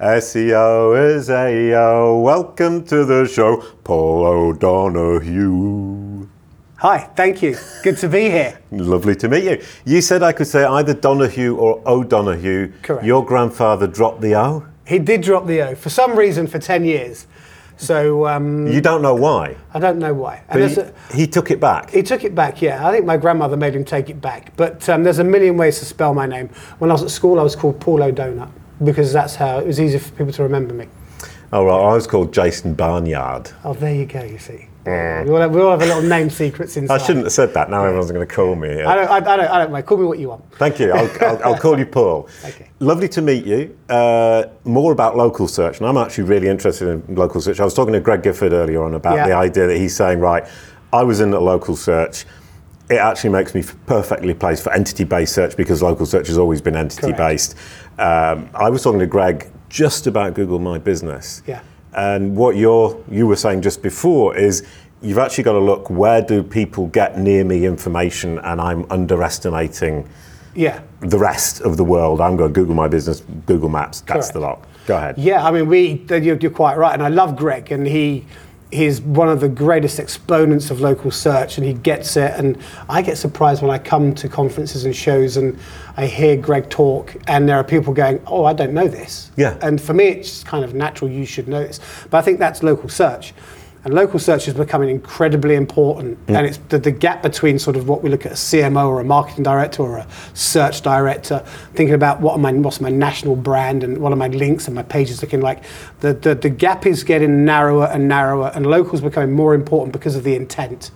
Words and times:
SEO 0.00 1.16
is 1.16 1.28
AO. 1.28 2.20
Welcome 2.20 2.84
to 2.84 3.04
the 3.04 3.26
show, 3.26 3.56
Paul 3.82 4.26
O'Donoghue. 4.26 6.28
Hi, 6.76 6.98
thank 7.16 7.42
you. 7.42 7.56
Good 7.82 7.96
to 7.98 8.08
be 8.08 8.30
here. 8.30 8.60
Lovely 8.70 9.16
to 9.16 9.28
meet 9.28 9.42
you. 9.42 9.60
You 9.84 10.00
said 10.00 10.22
I 10.22 10.30
could 10.30 10.46
say 10.46 10.62
either 10.64 10.94
Donahue 10.94 11.56
or 11.56 11.82
O'Donoghue. 11.84 12.72
Correct. 12.82 13.04
Your 13.04 13.24
grandfather 13.24 13.88
dropped 13.88 14.20
the 14.20 14.36
O. 14.36 14.64
He 14.86 15.00
did 15.00 15.22
drop 15.22 15.48
the 15.48 15.62
O 15.62 15.74
for 15.74 15.90
some 15.90 16.16
reason 16.16 16.46
for 16.46 16.60
10 16.60 16.84
years. 16.84 17.26
So 17.76 18.28
um, 18.28 18.68
You 18.68 18.80
don't 18.80 19.02
know 19.02 19.16
why. 19.16 19.56
I 19.74 19.80
don't 19.80 19.98
know 19.98 20.14
why. 20.14 20.44
He, 20.52 20.60
a- 20.60 20.92
he 21.12 21.26
took 21.26 21.50
it 21.50 21.58
back. 21.58 21.90
he 21.90 22.04
took 22.04 22.22
it 22.22 22.36
back, 22.36 22.62
yeah. 22.62 22.86
I 22.86 22.92
think 22.92 23.04
my 23.04 23.16
grandmother 23.16 23.56
made 23.56 23.74
him 23.74 23.84
take 23.84 24.08
it 24.10 24.20
back. 24.20 24.52
But 24.56 24.88
um, 24.88 25.02
there's 25.02 25.18
a 25.18 25.24
million 25.24 25.56
ways 25.56 25.80
to 25.80 25.84
spell 25.84 26.14
my 26.14 26.26
name. 26.26 26.50
When 26.78 26.88
I 26.88 26.92
was 26.94 27.02
at 27.02 27.10
school, 27.10 27.40
I 27.40 27.42
was 27.42 27.56
called 27.56 27.80
Paul 27.80 28.04
O'Donut 28.04 28.50
because 28.82 29.12
that's 29.12 29.34
how 29.34 29.58
it 29.58 29.66
was 29.66 29.80
easy 29.80 29.98
for 29.98 30.10
people 30.12 30.32
to 30.32 30.42
remember 30.42 30.74
me. 30.74 30.86
oh, 31.52 31.64
right. 31.64 31.90
I 31.90 31.94
was 31.94 32.06
called 32.06 32.32
Jason 32.32 32.74
Barnyard. 32.74 33.50
Oh, 33.64 33.74
there 33.74 33.94
you 33.94 34.06
go, 34.06 34.22
you 34.22 34.38
see. 34.38 34.66
We, 34.86 34.92
all 34.94 35.36
have, 35.40 35.54
we 35.54 35.60
all 35.60 35.72
have 35.72 35.82
a 35.82 35.84
little 35.84 36.00
name 36.02 36.30
secrets 36.30 36.78
inside. 36.78 36.94
I 36.94 37.04
shouldn't 37.04 37.26
have 37.26 37.32
said 37.32 37.52
that. 37.52 37.68
Now 37.68 37.84
everyone's 37.84 38.10
going 38.10 38.26
to 38.26 38.34
call 38.34 38.54
me. 38.54 38.82
I 38.82 38.94
don't, 38.94 39.10
I, 39.10 39.16
I, 39.16 39.20
don't, 39.36 39.40
I 39.50 39.58
don't 39.58 39.70
mind. 39.72 39.84
Call 39.84 39.98
me 39.98 40.06
what 40.06 40.18
you 40.18 40.30
want. 40.30 40.50
Thank 40.54 40.80
you. 40.80 40.92
I'll, 40.92 41.10
I'll, 41.20 41.44
I'll 41.44 41.58
call 41.58 41.78
you 41.78 41.84
Paul. 41.84 42.26
Okay. 42.42 42.70
Lovely 42.78 43.06
to 43.10 43.20
meet 43.20 43.44
you. 43.44 43.76
Uh, 43.90 44.44
more 44.64 44.92
about 44.92 45.14
local 45.14 45.46
search, 45.46 45.78
and 45.80 45.86
I'm 45.86 45.98
actually 45.98 46.24
really 46.24 46.48
interested 46.48 46.88
in 46.88 47.16
local 47.16 47.42
search. 47.42 47.60
I 47.60 47.64
was 47.64 47.74
talking 47.74 47.92
to 47.92 48.00
Greg 48.00 48.22
Gifford 48.22 48.54
earlier 48.54 48.82
on 48.82 48.94
about 48.94 49.16
Yeah. 49.16 49.26
the 49.26 49.34
idea 49.34 49.66
that 49.66 49.76
he's 49.76 49.94
saying, 49.94 50.20
right, 50.20 50.48
I 50.90 51.02
was 51.02 51.20
in 51.20 51.34
a 51.34 51.40
local 51.40 51.76
search. 51.76 52.24
It 52.88 52.96
actually 52.96 53.30
makes 53.30 53.54
me 53.54 53.62
perfectly 53.84 54.32
placed 54.32 54.62
for 54.64 54.72
entity-based 54.72 55.34
search 55.34 55.54
because 55.54 55.82
local 55.82 56.06
search 56.06 56.28
has 56.28 56.38
always 56.38 56.62
been 56.62 56.76
entity-based. 56.76 57.54
Um, 57.98 58.48
I 58.54 58.70
was 58.70 58.82
talking 58.82 59.00
to 59.00 59.06
Greg 59.06 59.50
just 59.68 60.06
about 60.06 60.34
Google 60.34 60.58
My 60.58 60.78
Business. 60.78 61.42
Yeah. 61.46 61.60
And 61.94 62.36
what 62.36 62.56
you're 62.56 63.02
you 63.10 63.26
were 63.26 63.36
saying 63.36 63.62
just 63.62 63.82
before 63.82 64.36
is 64.36 64.66
you've 65.02 65.18
actually 65.18 65.44
got 65.44 65.52
to 65.52 65.58
look 65.58 65.90
where 65.90 66.22
do 66.22 66.42
people 66.42 66.86
get 66.88 67.18
near 67.18 67.44
me 67.44 67.64
information, 67.66 68.38
and 68.40 68.60
I'm 68.60 68.84
underestimating 68.90 70.08
Yeah. 70.54 70.80
the 71.00 71.18
rest 71.18 71.60
of 71.62 71.76
the 71.76 71.84
world. 71.84 72.20
I'm 72.20 72.36
going 72.36 72.52
to 72.52 72.60
Google 72.60 72.74
my 72.74 72.88
business, 72.88 73.22
Google 73.46 73.68
Maps. 73.68 74.00
That's 74.02 74.26
Correct. 74.26 74.32
the 74.34 74.40
lot. 74.40 74.64
Go 74.86 74.96
ahead. 74.96 75.18
Yeah, 75.18 75.44
I 75.46 75.50
mean, 75.50 75.66
we 75.68 76.04
you're, 76.08 76.36
you're 76.36 76.50
quite 76.50 76.76
right, 76.78 76.94
and 76.94 77.02
I 77.02 77.08
love 77.08 77.36
Greg, 77.36 77.72
and 77.72 77.86
he 77.86 78.26
he's 78.70 79.00
one 79.00 79.28
of 79.28 79.40
the 79.40 79.48
greatest 79.48 79.98
exponents 79.98 80.70
of 80.70 80.80
local 80.80 81.10
search, 81.10 81.58
and 81.58 81.66
he 81.66 81.72
gets 81.72 82.16
it. 82.16 82.32
And 82.36 82.58
I 82.88 83.02
get 83.02 83.16
surprised 83.16 83.62
when 83.62 83.70
I 83.70 83.78
come 83.78 84.14
to 84.16 84.28
conferences 84.28 84.84
and 84.84 84.94
shows, 84.94 85.36
and 85.36 85.58
I 85.96 86.06
hear 86.06 86.36
Greg 86.36 86.68
talk, 86.68 87.16
and 87.26 87.48
there 87.48 87.56
are 87.56 87.64
people 87.64 87.92
going, 87.92 88.20
"Oh, 88.26 88.44
I 88.44 88.52
don't 88.52 88.72
know 88.72 88.88
this." 88.88 89.30
Yeah. 89.36 89.56
And 89.62 89.80
for 89.80 89.94
me, 89.94 90.04
it's 90.04 90.44
kind 90.44 90.64
of 90.64 90.74
natural. 90.74 91.10
You 91.10 91.24
should 91.24 91.48
know 91.48 91.60
this, 91.60 91.80
but 92.10 92.18
I 92.18 92.22
think 92.22 92.38
that's 92.38 92.62
local 92.62 92.88
search. 92.88 93.34
And 93.88 93.94
local 93.94 94.18
search 94.18 94.46
is 94.46 94.52
becoming 94.52 94.90
incredibly 94.90 95.54
important, 95.54 96.18
Mm. 96.26 96.36
and 96.36 96.46
it's 96.46 96.58
the, 96.68 96.78
the 96.78 96.90
gap 96.90 97.22
between 97.22 97.58
sort 97.58 97.74
of 97.74 97.88
what 97.88 98.02
we 98.02 98.10
look 98.10 98.26
at 98.26 98.32
a 98.32 98.34
CMO 98.34 98.86
or 98.86 99.00
a 99.00 99.04
marketing 99.04 99.44
director 99.44 99.82
or 99.82 99.96
a 99.96 100.06
search 100.34 100.82
director, 100.82 101.42
thinking 101.72 101.94
about 101.94 102.20
what 102.20 102.34
am 102.34 102.44
I, 102.44 102.52
what's 102.52 102.82
my 102.82 102.90
national 102.90 103.34
brand 103.34 103.82
and 103.82 103.96
what 103.96 104.12
are 104.12 104.16
my 104.16 104.28
links 104.28 104.66
and 104.66 104.74
my 104.74 104.82
pages 104.82 105.22
looking 105.22 105.40
like. 105.40 105.62
The, 106.00 106.12
the 106.12 106.34
the 106.34 106.50
gap 106.50 106.84
is 106.84 107.02
getting 107.02 107.46
narrower 107.46 107.86
and 107.86 108.06
narrower, 108.08 108.52
and 108.54 108.66
local 108.66 108.92
is 108.94 109.00
becoming 109.00 109.32
more 109.34 109.54
important 109.54 109.94
because 109.94 110.16
of 110.16 110.22
the 110.22 110.34
intent, 110.34 110.90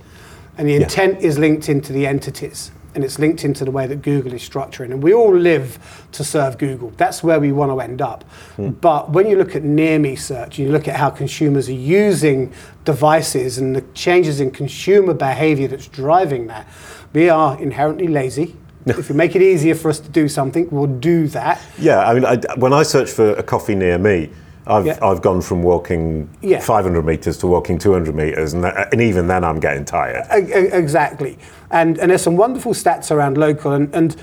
and 0.58 0.68
the 0.68 0.74
intent 0.74 1.22
is 1.22 1.38
linked 1.38 1.70
into 1.70 1.94
the 1.94 2.06
entities. 2.06 2.72
And 2.94 3.02
it's 3.04 3.18
linked 3.18 3.44
into 3.44 3.64
the 3.64 3.70
way 3.70 3.86
that 3.86 4.02
Google 4.02 4.34
is 4.34 4.46
structuring. 4.46 4.90
And 4.92 5.02
we 5.02 5.14
all 5.14 5.34
live 5.34 5.78
to 6.12 6.22
serve 6.22 6.58
Google. 6.58 6.90
That's 6.98 7.22
where 7.22 7.40
we 7.40 7.50
want 7.50 7.72
to 7.72 7.80
end 7.80 8.02
up. 8.02 8.22
Hmm. 8.56 8.70
But 8.70 9.10
when 9.10 9.26
you 9.28 9.36
look 9.36 9.56
at 9.56 9.62
near 9.62 9.98
me 9.98 10.14
search, 10.14 10.58
you 10.58 10.70
look 10.70 10.86
at 10.88 10.96
how 10.96 11.08
consumers 11.08 11.68
are 11.70 11.72
using 11.72 12.52
devices 12.84 13.56
and 13.58 13.74
the 13.74 13.80
changes 13.94 14.40
in 14.40 14.50
consumer 14.50 15.14
behavior 15.14 15.68
that's 15.68 15.86
driving 15.88 16.48
that, 16.48 16.66
we 17.14 17.28
are 17.30 17.58
inherently 17.60 18.08
lazy. 18.08 18.56
if 18.86 19.08
you 19.08 19.14
make 19.14 19.34
it 19.36 19.42
easier 19.42 19.74
for 19.74 19.88
us 19.88 20.00
to 20.00 20.08
do 20.10 20.28
something, 20.28 20.68
we'll 20.70 20.86
do 20.86 21.28
that. 21.28 21.60
Yeah, 21.78 22.00
I 22.06 22.14
mean, 22.14 22.24
I, 22.24 22.36
when 22.56 22.72
I 22.72 22.82
search 22.82 23.10
for 23.10 23.30
a 23.34 23.42
coffee 23.42 23.74
near 23.76 23.96
me, 23.96 24.28
I've, 24.66 24.86
Yeah. 24.86 24.98
I've 25.02 25.22
gone 25.22 25.40
from 25.40 25.62
walking 25.62 26.28
Yeah. 26.40 26.60
500 26.60 27.04
meters 27.04 27.36
to 27.38 27.46
walking 27.46 27.78
200 27.78 28.14
meters, 28.14 28.52
and, 28.52 28.62
that, 28.64 28.92
and 28.92 29.00
even 29.00 29.26
then 29.26 29.44
I'm 29.44 29.58
getting 29.60 29.84
tired. 29.84 30.24
Exactly. 30.30 31.38
And, 31.72 31.98
and 31.98 32.10
there's 32.10 32.22
some 32.22 32.36
wonderful 32.36 32.72
stats 32.72 33.10
around 33.10 33.38
local. 33.38 33.72
And, 33.72 33.92
and 33.94 34.16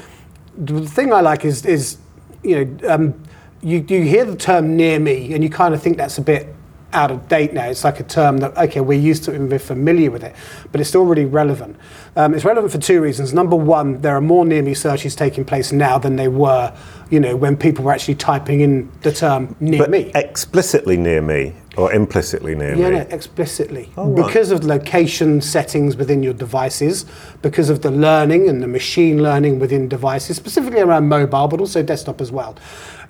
the 0.58 0.88
thing 0.88 1.12
I 1.12 1.22
like 1.22 1.44
is, 1.44 1.66
is 1.66 1.98
you 2.44 2.66
know, 2.66 2.90
um, 2.90 3.24
you, 3.62 3.86
you 3.88 4.04
hear 4.04 4.24
the 4.24 4.36
term 4.36 4.78
near 4.78 5.00
me 5.00 5.34
and 5.34 5.44
you 5.44 5.50
kind 5.50 5.74
of 5.74 5.82
think 5.82 5.98
that's 5.98 6.18
a 6.18 6.22
bit 6.22 6.56
out 6.94 7.12
of 7.12 7.28
date 7.28 7.54
now. 7.54 7.66
It's 7.70 7.84
like 7.84 8.00
a 8.00 8.04
term 8.04 8.38
that, 8.38 8.58
okay, 8.58 8.82
we're 8.82 9.00
used 9.00 9.24
to 9.26 9.32
it 9.32 9.36
and 9.36 9.50
we're 9.50 9.60
familiar 9.60 10.12
with 10.12 10.24
it, 10.24 10.36
but 10.72 10.82
it's 10.82 10.90
still 10.90 11.06
really 11.06 11.26
relevant. 11.26 11.78
Um, 12.16 12.34
it's 12.34 12.46
relevant 12.46 12.72
for 12.72 12.80
two 12.80 13.02
reasons. 13.02 13.34
Number 13.34 13.56
one, 13.56 14.02
there 14.02 14.16
are 14.16 14.22
more 14.22 14.46
near 14.46 14.62
me 14.62 14.74
searches 14.74 15.16
taking 15.16 15.46
place 15.46 15.72
now 15.72 15.98
than 15.98 16.16
they 16.16 16.28
were, 16.28 16.74
you 17.10 17.20
know, 17.20 17.36
when 17.36 17.56
people 17.58 17.86
were 17.86 17.92
actually 17.92 18.16
typing 18.16 18.62
in 18.62 18.92
the 19.02 19.12
term 19.12 19.56
near 19.60 19.80
But 19.80 19.92
me. 19.92 20.12
explicitly 20.16 20.98
near 20.98 21.22
me 21.22 21.54
or 21.78 21.94
implicitly 21.94 22.56
near 22.56 22.76
Yeah, 22.76 22.90
me. 22.90 22.96
no, 22.98 23.08
explicitly. 23.12 23.92
Oh, 23.96 24.10
right. 24.10 24.26
Because 24.26 24.52
of 24.52 24.64
location 24.64 25.40
settings 25.42 25.96
within 25.96 26.24
your 26.24 26.34
devices, 26.34 27.06
because 27.42 27.70
of 27.70 27.82
the 27.84 27.92
learning 27.92 28.50
and 28.50 28.62
the 28.62 28.68
machine 28.68 29.22
learning 29.22 29.60
within 29.60 29.88
devices, 29.88 30.36
specifically 30.38 30.82
around 30.82 31.08
mobile, 31.08 31.48
but 31.48 31.60
also 31.60 31.84
desktop 31.84 32.20
as 32.20 32.32
well. 32.32 32.56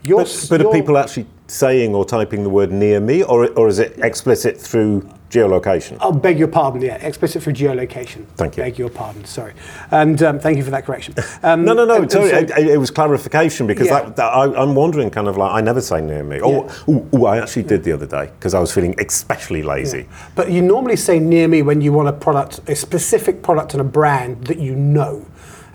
Your, 0.04 0.24
But, 0.24 0.48
but 0.50 0.60
are 0.62 0.64
your- 0.64 0.74
people 0.74 0.98
actually 0.98 1.28
saying 1.48 1.96
or 1.96 2.06
typing 2.06 2.44
the 2.44 2.50
word 2.50 2.72
near 2.72 3.00
me, 3.00 3.24
or, 3.24 3.48
or 3.54 3.68
is 3.68 3.80
it 3.80 3.98
explicit 4.04 4.56
through 4.60 5.02
geolocation? 5.32 5.98
I'll 6.00 6.12
beg 6.12 6.38
your 6.38 6.48
pardon, 6.48 6.82
yeah, 6.82 6.96
explicit 6.98 7.42
through 7.42 7.54
geolocation. 7.54 8.26
Thank 8.38 8.56
you. 8.56 8.64
Beg 8.64 8.78
your 8.78 8.90
pardon, 8.90 9.26
sorry. 9.26 9.54
And 9.90 10.22
um, 10.22 10.40
thank 10.40 10.58
you 10.58 10.64
for 10.64 10.70
that 10.70 10.86
correction. 10.86 11.16
Um, 11.42 11.66
No, 11.66 11.74
no, 11.74 11.86
no. 11.86 12.04
and- 12.04 12.12
so- 12.12 12.24
it, 12.24 12.52
it 12.52 12.78
was 12.78 12.92
clarification 12.92 13.66
because 13.68 13.88
Yeah. 13.88 14.04
that, 14.04 14.16
that 14.18 14.26
I, 14.32 14.44
I'm 14.62 14.76
wondering, 14.76 15.10
kind 15.10 15.28
of 15.28 15.38
like, 15.38 15.52
I 15.52 15.60
never 15.62 15.82
say 15.82 16.02
near 16.02 16.24
me. 16.24 16.40
Oh, 16.42 16.70
ooh, 16.88 17.10
ooh, 17.16 17.26
I 17.26 17.40
actually 17.40 17.64
did 17.64 17.84
the 17.84 17.92
other 17.94 18.06
day 18.06 18.28
because 18.38 18.54
I 18.54 18.60
was 18.60 18.72
feeling 18.72 18.94
especially 19.00 19.64
lazy. 19.64 20.08
But 20.36 20.52
you 20.52 20.62
normally 20.62 20.98
say 20.98 21.20
near 21.20 21.48
me 21.48 21.64
when 21.64 21.82
you 21.82 21.92
want 21.94 22.08
a 22.10 22.14
product, 22.14 22.60
a 22.70 22.76
specific 22.76 23.42
product 23.42 23.74
and 23.74 23.82
a 23.82 23.86
brand 23.86 24.46
that 24.46 24.60
you 24.60 24.76
know. 24.76 25.26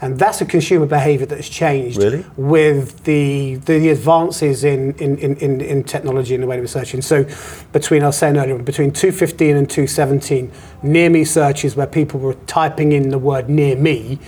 And 0.05 0.19
that's 0.19 0.43
a 0.43 0.45
consumer 0.45 0.85
behavior 0.85 1.25
that 1.25 1.37
has 1.37 1.49
changed 1.49 1.97
Really? 1.97 2.27
with 2.37 3.05
the, 3.05 3.55
the 3.55 3.89
advances 3.89 4.63
in, 4.63 4.93
in, 4.97 5.17
in, 5.17 5.63
in, 5.63 5.83
technology 5.83 6.35
and 6.35 6.43
the 6.43 6.47
way 6.47 6.61
we're 6.61 6.67
searching. 6.67 7.01
So 7.01 7.25
between, 7.73 8.03
I 8.03 8.09
was 8.09 8.19
saying 8.19 8.37
earlier, 8.37 8.59
between 8.59 8.93
215 8.93 9.57
and 9.57 9.71
217, 9.71 10.53
near 10.83 11.09
me 11.09 11.25
searches 11.25 11.75
where 11.75 11.87
people 11.87 12.21
were 12.21 12.35
typing 12.47 12.93
in 12.93 13.09
the 13.09 13.19
word 13.19 13.49
near 13.49 13.77
me 13.77 14.19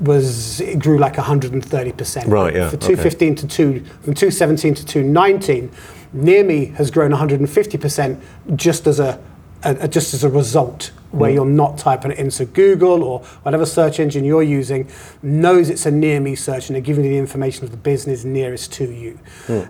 was, 0.00 0.62
it 0.62 0.78
grew 0.78 0.96
like 0.96 1.16
130%. 1.16 2.26
Right, 2.26 2.54
yeah, 2.54 2.70
For 2.70 2.76
okay. 2.76 2.94
215 2.94 3.34
to 3.34 3.46
2, 3.46 3.84
from 3.84 4.14
217 4.14 4.74
to 4.76 4.86
219, 4.86 5.70
near 6.14 6.42
me 6.42 6.64
has 6.76 6.90
grown 6.90 7.10
150% 7.10 8.18
just 8.56 8.86
as 8.86 8.98
a, 8.98 9.20
a- 9.62 9.88
just 9.88 10.14
as 10.14 10.24
a 10.24 10.28
result 10.28 10.92
where 11.10 11.30
you're 11.30 11.46
not 11.46 11.78
typing 11.78 12.10
it 12.10 12.18
in. 12.18 12.30
So 12.30 12.44
Google 12.44 13.02
or 13.02 13.20
whatever 13.42 13.64
search 13.64 13.98
engine 13.98 14.24
you're 14.24 14.42
using 14.42 14.90
knows 15.22 15.70
it's 15.70 15.86
a 15.86 15.90
near 15.90 16.20
me 16.20 16.34
search 16.34 16.68
and 16.68 16.74
they're 16.74 16.82
giving 16.82 17.04
you 17.04 17.10
the 17.10 17.18
information 17.18 17.64
of 17.64 17.70
the 17.70 17.78
business 17.78 18.24
nearest 18.24 18.72
to 18.74 18.90
you. 18.90 19.18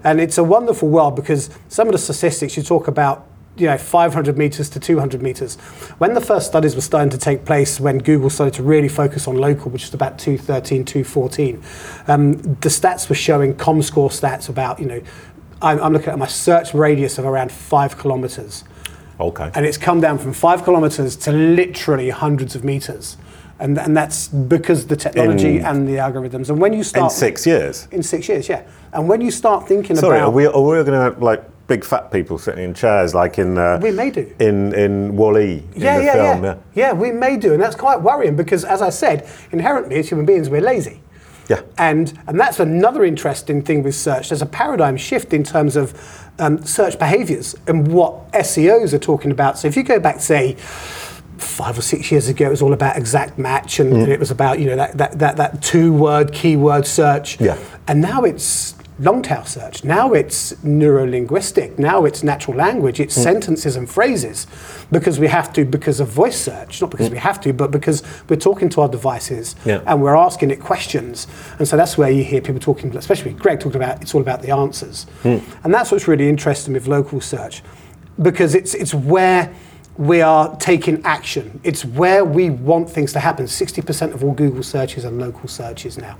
And 0.03 0.21
it's 0.21 0.37
a 0.38 0.44
wonderful 0.44 0.88
world 0.88 1.15
because 1.15 1.50
some 1.69 1.87
of 1.87 1.93
the 1.93 1.99
statistics 1.99 2.56
you 2.56 2.62
talk 2.62 2.88
about 2.88 3.26
you 3.56 3.66
know 3.66 3.76
500 3.76 4.38
meters 4.38 4.71
to 4.71 4.78
200 4.78 5.21
meters 5.21 5.56
when 5.99 6.15
the 6.15 6.20
first 6.20 6.47
studies 6.47 6.76
were 6.76 6.81
starting 6.81 7.10
to 7.10 7.19
take 7.19 7.44
place 7.44 7.81
when 7.81 7.99
google 7.99 8.31
started 8.31 8.55
to 8.55 8.62
really 8.62 8.87
focus 8.88 9.26
on 9.26 9.34
local 9.37 9.69
which 9.72 9.82
is 9.82 9.93
about 9.93 10.16
213 10.16 10.84
214 10.84 11.60
um, 12.06 12.34
the 12.34 12.69
stats 12.69 13.09
were 13.09 13.16
showing 13.16 13.55
comscore 13.55 14.10
stats 14.10 14.49
about 14.49 14.78
you 14.78 14.87
know 14.87 15.03
I'm, 15.60 15.82
I'm 15.82 15.93
looking 15.93 16.10
at 16.10 16.19
my 16.20 16.28
search 16.28 16.72
radius 16.72 17.19
of 17.19 17.25
around 17.25 17.50
five 17.50 17.99
kilometers 17.99 18.62
Okay. 19.20 19.50
and 19.55 19.67
it's 19.67 19.79
come 19.79 20.00
down 20.00 20.19
from 20.19 20.32
five 20.32 20.62
kilometers 20.65 21.17
to 21.17 21.32
literally 21.32 22.11
hundreds 22.11 22.55
of 22.55 22.65
meters 22.65 23.17
and, 23.61 23.76
and 23.79 23.97
that's 23.97 24.29
because 24.29 24.87
the 24.87 24.97
technology 24.97 25.56
In- 25.59 25.65
and 25.67 25.88
the 25.88 25.97
algorithms 25.97 26.49
and 26.50 26.61
when 26.61 26.73
you 26.73 26.85
start. 26.85 27.12
In 27.12 27.19
six 27.19 27.47
years. 27.47 27.88
in 27.91 28.03
six 28.03 28.29
years 28.29 28.49
yeah 28.49 28.62
and 28.93 29.09
when 29.09 29.20
you 29.20 29.31
start 29.31 29.67
thinking 29.67 29.97
Sorry, 29.97 30.19
about 30.19 30.29
are 30.29 30.31
we, 30.31 30.47
are 30.47 30.61
we 30.62 30.76
going 30.85 30.87
to 30.87 31.00
have 31.00 31.20
like 31.23 31.43
big 31.67 31.85
fat 31.85 32.11
people 32.11 32.38
sitting 32.38 32.65
in 32.65 32.73
chairs 32.73 33.15
like 33.15 33.38
in 33.38 33.59
uh, 33.59 33.79
We 33.82 33.91
may 33.91 34.11
do. 34.11 34.32
in 34.38 34.73
in 34.75 35.17
Wall-E 35.17 35.62
in 35.75 35.82
yeah, 35.82 35.99
the 35.99 36.05
yeah, 36.05 36.12
film? 36.32 36.44
yeah, 36.44 36.56
yeah. 36.75 36.93
we 36.93 37.11
may 37.12 37.37
do, 37.37 37.53
and 37.53 37.62
that's 37.62 37.76
quite 37.76 38.00
worrying 38.00 38.37
because, 38.37 38.64
as 38.64 38.81
I 38.81 38.88
said, 38.88 39.29
inherently 39.53 39.97
as 39.97 40.09
human 40.09 40.25
beings, 40.25 40.49
we're 40.49 40.62
lazy. 40.62 41.03
Yeah. 41.49 41.62
And 41.79 42.19
and 42.27 42.39
that's 42.39 42.61
another 42.61 43.05
interesting 43.05 43.62
thing 43.62 43.83
with 43.83 43.95
search. 43.95 44.29
There's 44.29 44.43
a 44.43 44.47
paradigm 44.47 44.97
shift 44.97 45.33
in 45.33 45.45
terms 45.45 45.77
of 45.77 45.95
um, 46.39 46.62
search 46.65 46.99
behaviors 46.99 47.55
and 47.67 47.89
what 47.89 48.31
SEOs 48.33 48.93
are 48.93 48.99
talking 48.99 49.31
about. 49.31 49.59
So 49.59 49.67
if 49.69 49.77
you 49.77 49.83
go 49.83 49.99
back, 50.00 50.21
say. 50.21 50.56
Five 51.39 51.79
or 51.79 51.83
six 51.83 52.11
years 52.11 52.27
ago, 52.27 52.47
it 52.47 52.50
was 52.50 52.62
all 52.62 52.73
about 52.73 52.97
exact 52.97 53.39
match, 53.39 53.79
and 53.79 53.93
Mm. 53.93 54.09
it 54.09 54.19
was 54.19 54.33
about 54.33 54.59
you 54.59 54.67
know 54.67 54.75
that 54.75 54.99
that 54.99 55.19
that, 55.21 55.37
that 55.37 55.62
two 55.62 55.93
word 55.93 56.33
keyword 56.33 56.85
search. 56.85 57.41
Yeah. 57.41 57.56
And 57.87 58.00
now 58.00 58.25
it's 58.25 58.75
long 58.99 59.23
tail 59.23 59.45
search. 59.45 59.85
Now 59.85 60.12
it's 60.12 60.53
neurolinguistic. 60.55 61.79
Now 61.79 62.05
it's 62.05 62.23
natural 62.23 62.56
language. 62.56 63.00
It's 63.00 63.15
hmm. 63.15 63.23
sentences 63.23 63.77
and 63.77 63.89
phrases 63.89 64.47
because 64.91 65.19
we 65.19 65.29
have 65.29 65.53
to, 65.53 65.65
because 65.65 66.00
of 66.00 66.09
voice 66.09 66.41
search, 66.41 66.81
not 66.81 66.91
because 66.91 67.09
hmm. 67.09 67.15
we 67.15 67.19
have 67.19 67.41
to, 67.43 67.53
but 67.53 67.71
because 67.71 68.03
we're 68.29 68.37
talking 68.37 68.69
to 68.71 68.81
our 68.81 68.89
devices 68.89 69.55
Yeah. 69.65 69.83
and 69.87 70.03
we're 70.03 70.17
asking 70.17 70.50
it 70.50 70.61
questions. 70.61 71.27
And 71.59 71.69
so 71.69 71.77
that's 71.77 71.97
where 71.97 72.11
you 72.11 72.25
hear 72.25 72.41
people 72.41 72.61
talking, 72.61 72.95
especially 72.97 73.33
Greg 73.33 73.61
talked 73.61 73.77
about 73.77 74.03
it's 74.03 74.15
all 74.15 74.21
about 74.21 74.43
the 74.43 74.50
answers. 74.50 75.05
Hmm. 75.23 75.39
And 75.65 75.73
that's 75.73 75.93
what's 75.93 76.09
really 76.09 76.29
interesting 76.29 76.75
with 76.75 76.87
local 76.87 77.21
search 77.21 77.62
because 78.21 78.55
it's, 78.55 78.75
it's 78.75 78.95
where 78.95 79.55
we 79.97 80.23
are 80.23 80.56
taking 80.56 81.05
action. 81.05 81.61
It's 81.65 81.85
where 81.85 82.25
we 82.25 82.50
want 82.50 82.89
things 82.89 83.12
to 83.15 83.21
happen. 83.21 83.47
60% 83.47 84.15
of 84.15 84.25
all 84.25 84.33
Google 84.33 84.62
searches 84.62 85.05
are 85.05 85.11
local 85.11 85.49
searches 85.49 85.99
now. 85.99 86.17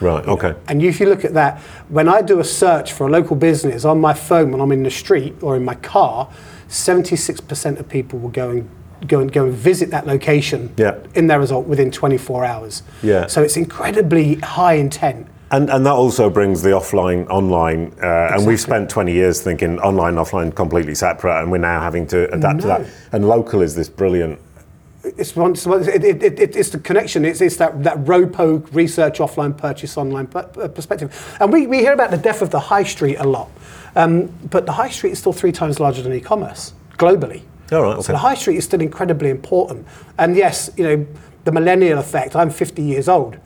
Right. 0.00 0.26
Okay. 0.26 0.54
And 0.68 0.82
if 0.82 1.00
you 1.00 1.06
look 1.08 1.24
at 1.24 1.34
that, 1.34 1.60
when 1.88 2.08
I 2.08 2.22
do 2.22 2.40
a 2.40 2.44
search 2.44 2.92
for 2.92 3.06
a 3.06 3.10
local 3.10 3.36
business 3.36 3.84
on 3.84 4.00
my 4.00 4.14
phone 4.14 4.50
when 4.52 4.60
I'm 4.60 4.72
in 4.72 4.82
the 4.82 4.90
street 4.90 5.34
or 5.42 5.56
in 5.56 5.64
my 5.64 5.74
car, 5.76 6.28
76% 6.68 7.78
of 7.78 7.88
people 7.88 8.18
will 8.18 8.30
go 8.30 8.50
and 8.50 8.68
go 9.06 9.18
and 9.20 9.32
go 9.32 9.44
and 9.44 9.52
visit 9.52 9.90
that 9.90 10.06
location 10.06 10.72
Yeah. 10.76 10.94
in 11.14 11.26
their 11.26 11.40
result 11.40 11.66
within 11.66 11.90
24 11.90 12.44
hours. 12.44 12.82
Yeah. 13.02 13.26
So 13.26 13.42
it's 13.42 13.56
incredibly 13.56 14.36
high 14.36 14.74
intent. 14.74 15.26
And, 15.50 15.68
and 15.70 15.84
that 15.84 15.92
also 15.92 16.30
brings 16.30 16.62
the 16.62 16.70
offline 16.70 17.28
online, 17.28 17.92
uh, 18.02 18.30
and 18.32 18.46
we've 18.46 18.60
spent 18.60 18.88
20 18.88 19.12
years 19.12 19.42
thinking 19.42 19.78
online, 19.80 20.14
offline 20.14 20.54
completely 20.54 20.94
separate, 20.94 21.42
and 21.42 21.50
we're 21.52 21.58
now 21.58 21.80
having 21.82 22.06
to 22.06 22.32
adapt 22.32 22.60
to 22.62 22.66
that. 22.68 22.86
And 23.12 23.28
local 23.28 23.60
is 23.60 23.74
this 23.74 23.88
brilliant. 23.90 24.38
It's, 25.16 25.36
one, 25.36 25.54
it, 25.54 26.04
it, 26.04 26.22
it, 26.22 26.56
it's 26.56 26.70
the 26.70 26.78
connection. 26.78 27.24
It's, 27.24 27.40
it's 27.40 27.56
that, 27.56 27.82
that 27.84 27.98
ROPO 27.98 28.74
research 28.74 29.18
offline 29.18 29.56
purchase 29.56 29.96
online 29.96 30.26
perspective. 30.26 31.36
And 31.40 31.52
we, 31.52 31.66
we 31.66 31.78
hear 31.78 31.92
about 31.92 32.10
the 32.10 32.18
death 32.18 32.42
of 32.42 32.50
the 32.50 32.60
high 32.60 32.84
street 32.84 33.16
a 33.16 33.24
lot. 33.24 33.50
Um, 33.94 34.26
but 34.50 34.66
the 34.66 34.72
high 34.72 34.88
street 34.88 35.10
is 35.12 35.18
still 35.18 35.32
three 35.32 35.52
times 35.52 35.78
larger 35.78 36.02
than 36.02 36.12
e-commerce 36.12 36.72
globally. 36.96 37.42
All 37.70 37.82
right, 37.82 38.02
So 38.02 38.12
the 38.12 38.18
high 38.18 38.34
street 38.34 38.56
is 38.56 38.64
still 38.64 38.80
incredibly 38.80 39.30
important. 39.30 39.86
And 40.18 40.36
yes, 40.36 40.70
you 40.76 40.84
know, 40.84 41.06
the 41.44 41.52
millennial 41.52 41.98
effect. 41.98 42.36
I'm 42.36 42.50
50 42.50 42.82
years 42.82 43.08
old. 43.08 43.38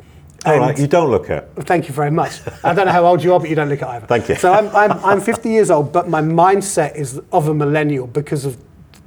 All 0.44 0.58
right, 0.58 0.78
you 0.78 0.86
don't 0.86 1.10
look 1.10 1.28
it. 1.28 1.48
Thank 1.60 1.88
you 1.88 1.94
very 1.94 2.10
much. 2.10 2.40
I 2.62 2.72
don't 2.72 2.86
know 2.86 2.92
how 2.92 3.04
old 3.04 3.22
you 3.24 3.32
are, 3.32 3.40
but 3.40 3.48
you 3.48 3.56
don't 3.56 3.68
look 3.68 3.82
it 3.82 3.88
either. 3.88 4.06
Thank 4.06 4.28
you. 4.28 4.36
So 4.36 4.52
I'm, 4.52 4.68
I'm, 4.76 4.92
I'm 5.04 5.20
50 5.20 5.48
years 5.48 5.70
old, 5.70 5.92
but 5.92 6.08
my 6.08 6.20
mindset 6.20 6.94
is 6.94 7.20
of 7.32 7.48
a 7.48 7.54
millennial 7.54 8.06
because 8.06 8.44
of 8.44 8.56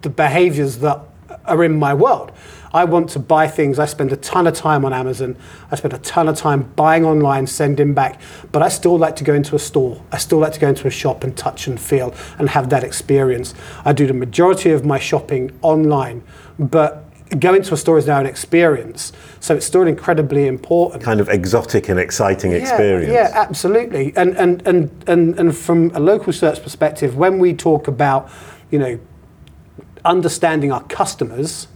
the 0.01 0.09
behaviors 0.09 0.79
that 0.79 0.99
are 1.45 1.63
in 1.63 1.77
my 1.77 1.93
world. 1.93 2.31
I 2.71 2.85
want 2.85 3.09
to 3.11 3.19
buy 3.19 3.47
things. 3.47 3.79
I 3.79 3.85
spend 3.85 4.11
a 4.11 4.17
ton 4.17 4.45
of 4.45 4.53
time 4.53 4.85
on 4.85 4.93
Amazon. 4.93 5.35
I 5.71 5.75
spend 5.75 5.93
a 5.93 5.97
ton 5.99 6.27
of 6.27 6.37
time 6.37 6.63
buying 6.75 7.03
online, 7.03 7.47
sending 7.47 7.93
back. 7.93 8.21
But 8.51 8.61
I 8.61 8.69
still 8.69 8.97
like 8.97 9.15
to 9.17 9.23
go 9.23 9.33
into 9.33 9.55
a 9.55 9.59
store. 9.59 10.01
I 10.11 10.17
still 10.17 10.37
like 10.37 10.53
to 10.53 10.59
go 10.59 10.67
into 10.69 10.87
a 10.87 10.91
shop 10.91 11.23
and 11.23 11.35
touch 11.35 11.67
and 11.67 11.79
feel 11.79 12.13
and 12.37 12.49
have 12.49 12.69
that 12.69 12.83
experience. 12.83 13.55
I 13.85 13.93
do 13.93 14.05
the 14.05 14.13
majority 14.13 14.71
of 14.71 14.85
my 14.85 14.99
shopping 14.99 15.51
online, 15.61 16.23
but 16.59 17.05
going 17.39 17.61
to 17.61 17.73
a 17.73 17.77
store 17.77 17.97
is 17.97 18.07
now 18.07 18.19
an 18.19 18.25
experience. 18.25 19.13
So 19.39 19.55
it's 19.55 19.65
still 19.65 19.87
incredibly 19.87 20.47
important. 20.47 21.03
Kind 21.03 21.19
of 21.19 21.29
exotic 21.29 21.89
and 21.89 21.99
exciting 21.99 22.51
experience. 22.53 23.11
Yeah, 23.11 23.29
yeah, 23.29 23.41
absolutely. 23.41 24.13
And, 24.15 24.35
and, 24.37 24.65
and, 24.67 25.03
and, 25.07 25.39
and 25.39 25.55
from 25.55 25.91
a 25.95 25.99
local 25.99 26.33
search 26.33 26.61
perspective, 26.61 27.17
when 27.17 27.39
we 27.39 27.53
talk 27.53 27.87
about, 27.87 28.29
you 28.71 28.79
know, 28.79 28.99
understanding 30.05 30.71
our 30.71 30.83
customers 30.83 31.67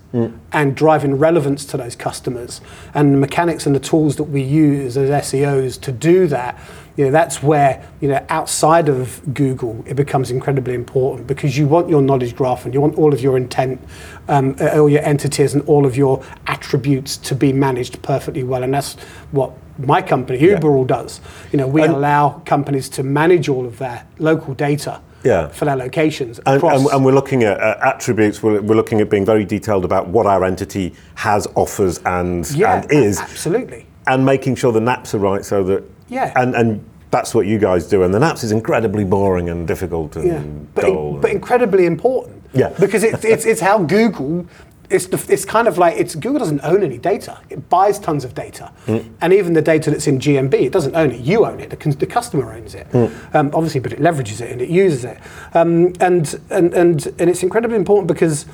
and 0.52 0.76
driving 0.76 1.18
relevance 1.18 1.66
to 1.66 1.76
those 1.76 1.96
customers 1.96 2.62
and 2.94 3.16
the 3.16 3.18
mechanics 3.18 3.66
and 3.66 3.76
the 3.76 3.80
tools 3.80 4.16
that 4.18 4.26
we 4.26 4.44
use 4.44 4.96
as 4.96 5.10
SEOs 5.10 5.82
to 5.82 5.92
do 5.92 6.28
that, 6.28 6.56
you 6.96 7.06
know, 7.06 7.10
that's 7.12 7.42
where, 7.42 7.84
you 8.00 8.08
know, 8.10 8.24
outside 8.30 8.90
of 8.90 9.20
Google, 9.34 9.84
it 9.88 9.96
becomes 9.96 10.30
incredibly 10.30 10.76
important 10.76 11.26
because 11.26 11.58
you 11.58 11.66
want 11.68 11.90
your 11.90 12.04
knowledge 12.04 12.36
graph 12.36 12.66
and 12.66 12.76
you 12.76 12.80
want 12.82 12.96
all 12.96 13.12
of 13.12 13.22
your 13.22 13.36
intent, 13.38 13.82
um, 14.28 14.56
all 14.76 14.88
your 14.88 15.02
entities 15.02 15.56
and 15.56 15.64
all 15.68 15.84
of 15.84 15.98
your 15.98 16.24
attributes 16.46 17.18
to 17.18 17.34
be 17.34 17.52
managed 17.52 18.00
perfectly 18.04 18.44
well. 18.44 18.62
And 18.62 18.72
that's 18.72 18.94
what 19.32 19.52
my 19.80 20.04
company, 20.04 20.38
Uberall 20.38 20.86
does. 20.86 21.22
You 21.52 21.58
know, 21.58 21.66
we 21.66 21.82
And- 21.82 21.92
allow 21.96 22.42
companies 22.46 22.88
to 22.90 23.02
manage 23.02 23.50
all 23.50 23.66
of 23.66 23.80
their 23.80 24.04
local 24.20 24.54
data 24.54 25.02
Yeah. 25.24 25.48
for 25.48 25.66
their 25.66 25.76
locations 25.76 26.40
And, 26.46 26.62
and, 26.64 26.86
and 26.88 27.06
we're 27.06 27.14
looking 27.14 27.44
at 27.44 27.60
uh, 27.60 27.78
attributes. 27.82 28.44
We're, 28.44 28.62
we're 28.62 28.76
looking 28.76 29.00
at 29.02 29.10
being 29.10 29.26
very 29.26 29.46
detailed 29.46 29.86
about 29.86 30.08
what 30.08 30.26
our 30.26 30.44
entity 30.44 30.94
has, 31.16 31.48
offers, 31.56 32.00
and 32.06 32.50
yeah, 32.52 32.82
and 32.82 32.92
is, 32.92 33.20
absolutely. 33.20 33.86
and 34.08 34.26
making 34.26 34.56
sure 34.56 34.72
the 34.72 34.82
naps 34.82 35.14
are 35.16 35.20
right 35.20 35.46
so 35.46 35.64
that 35.64 35.84
Yeah. 36.10 36.34
And 36.36 36.56
and 36.56 36.84
that's 37.12 37.34
what 37.36 37.46
you 37.46 37.60
guys 37.60 37.88
do. 37.88 38.04
And 38.04 38.14
the 38.14 38.20
naps 38.20 38.44
is 38.44 38.52
incredibly 38.52 39.04
boring 39.06 39.48
and 39.50 39.68
difficult 39.68 40.16
and 40.16 40.28
Yeah, 40.28 40.42
but, 40.76 40.82
dull. 40.82 41.20
but 41.22 41.32
incredibly 41.32 41.86
important. 41.86 42.42
Yeah. 42.54 42.70
because 42.80 43.04
it's, 43.04 43.24
it's 43.24 43.46
it's 43.46 43.62
how 43.62 43.78
Google. 43.80 44.46
It's, 44.94 45.08
it's 45.28 45.44
kind 45.44 45.68
of 45.68 45.78
like 45.80 45.98
it's 45.98 46.14
Google 46.14 46.38
doesn't 46.40 46.62
own 46.64 46.84
any 46.84 47.00
data. 47.00 47.40
It 47.50 47.68
buys 47.70 47.98
tons 48.00 48.24
of 48.24 48.36
data, 48.36 48.72
Mm. 48.86 49.12
and 49.22 49.34
even 49.34 49.54
the 49.54 49.62
data 49.62 49.90
that's 49.90 50.06
in 50.08 50.20
GMB, 50.20 50.54
it 50.54 50.72
doesn't 50.72 50.96
own 50.96 51.12
it. 51.12 51.22
You 51.22 51.46
own 51.46 51.60
it. 51.60 51.70
The, 51.72 51.90
the 51.96 52.06
customer 52.06 52.54
owns 52.54 52.76
it, 52.76 52.88
Mm. 52.92 53.12
um, 53.36 53.52
obviously, 53.54 53.80
but 53.80 53.92
it 53.92 54.00
leverages 54.00 54.40
it 54.40 54.52
and 54.52 54.62
it 54.62 54.70
uses 54.70 55.04
it. 55.04 55.18
Um, 55.56 55.94
and, 56.00 56.40
and 56.52 56.74
and 56.74 57.06
and 57.20 57.30
it's 57.30 57.42
incredibly 57.44 57.76
important 57.76 58.08
because 58.08 58.46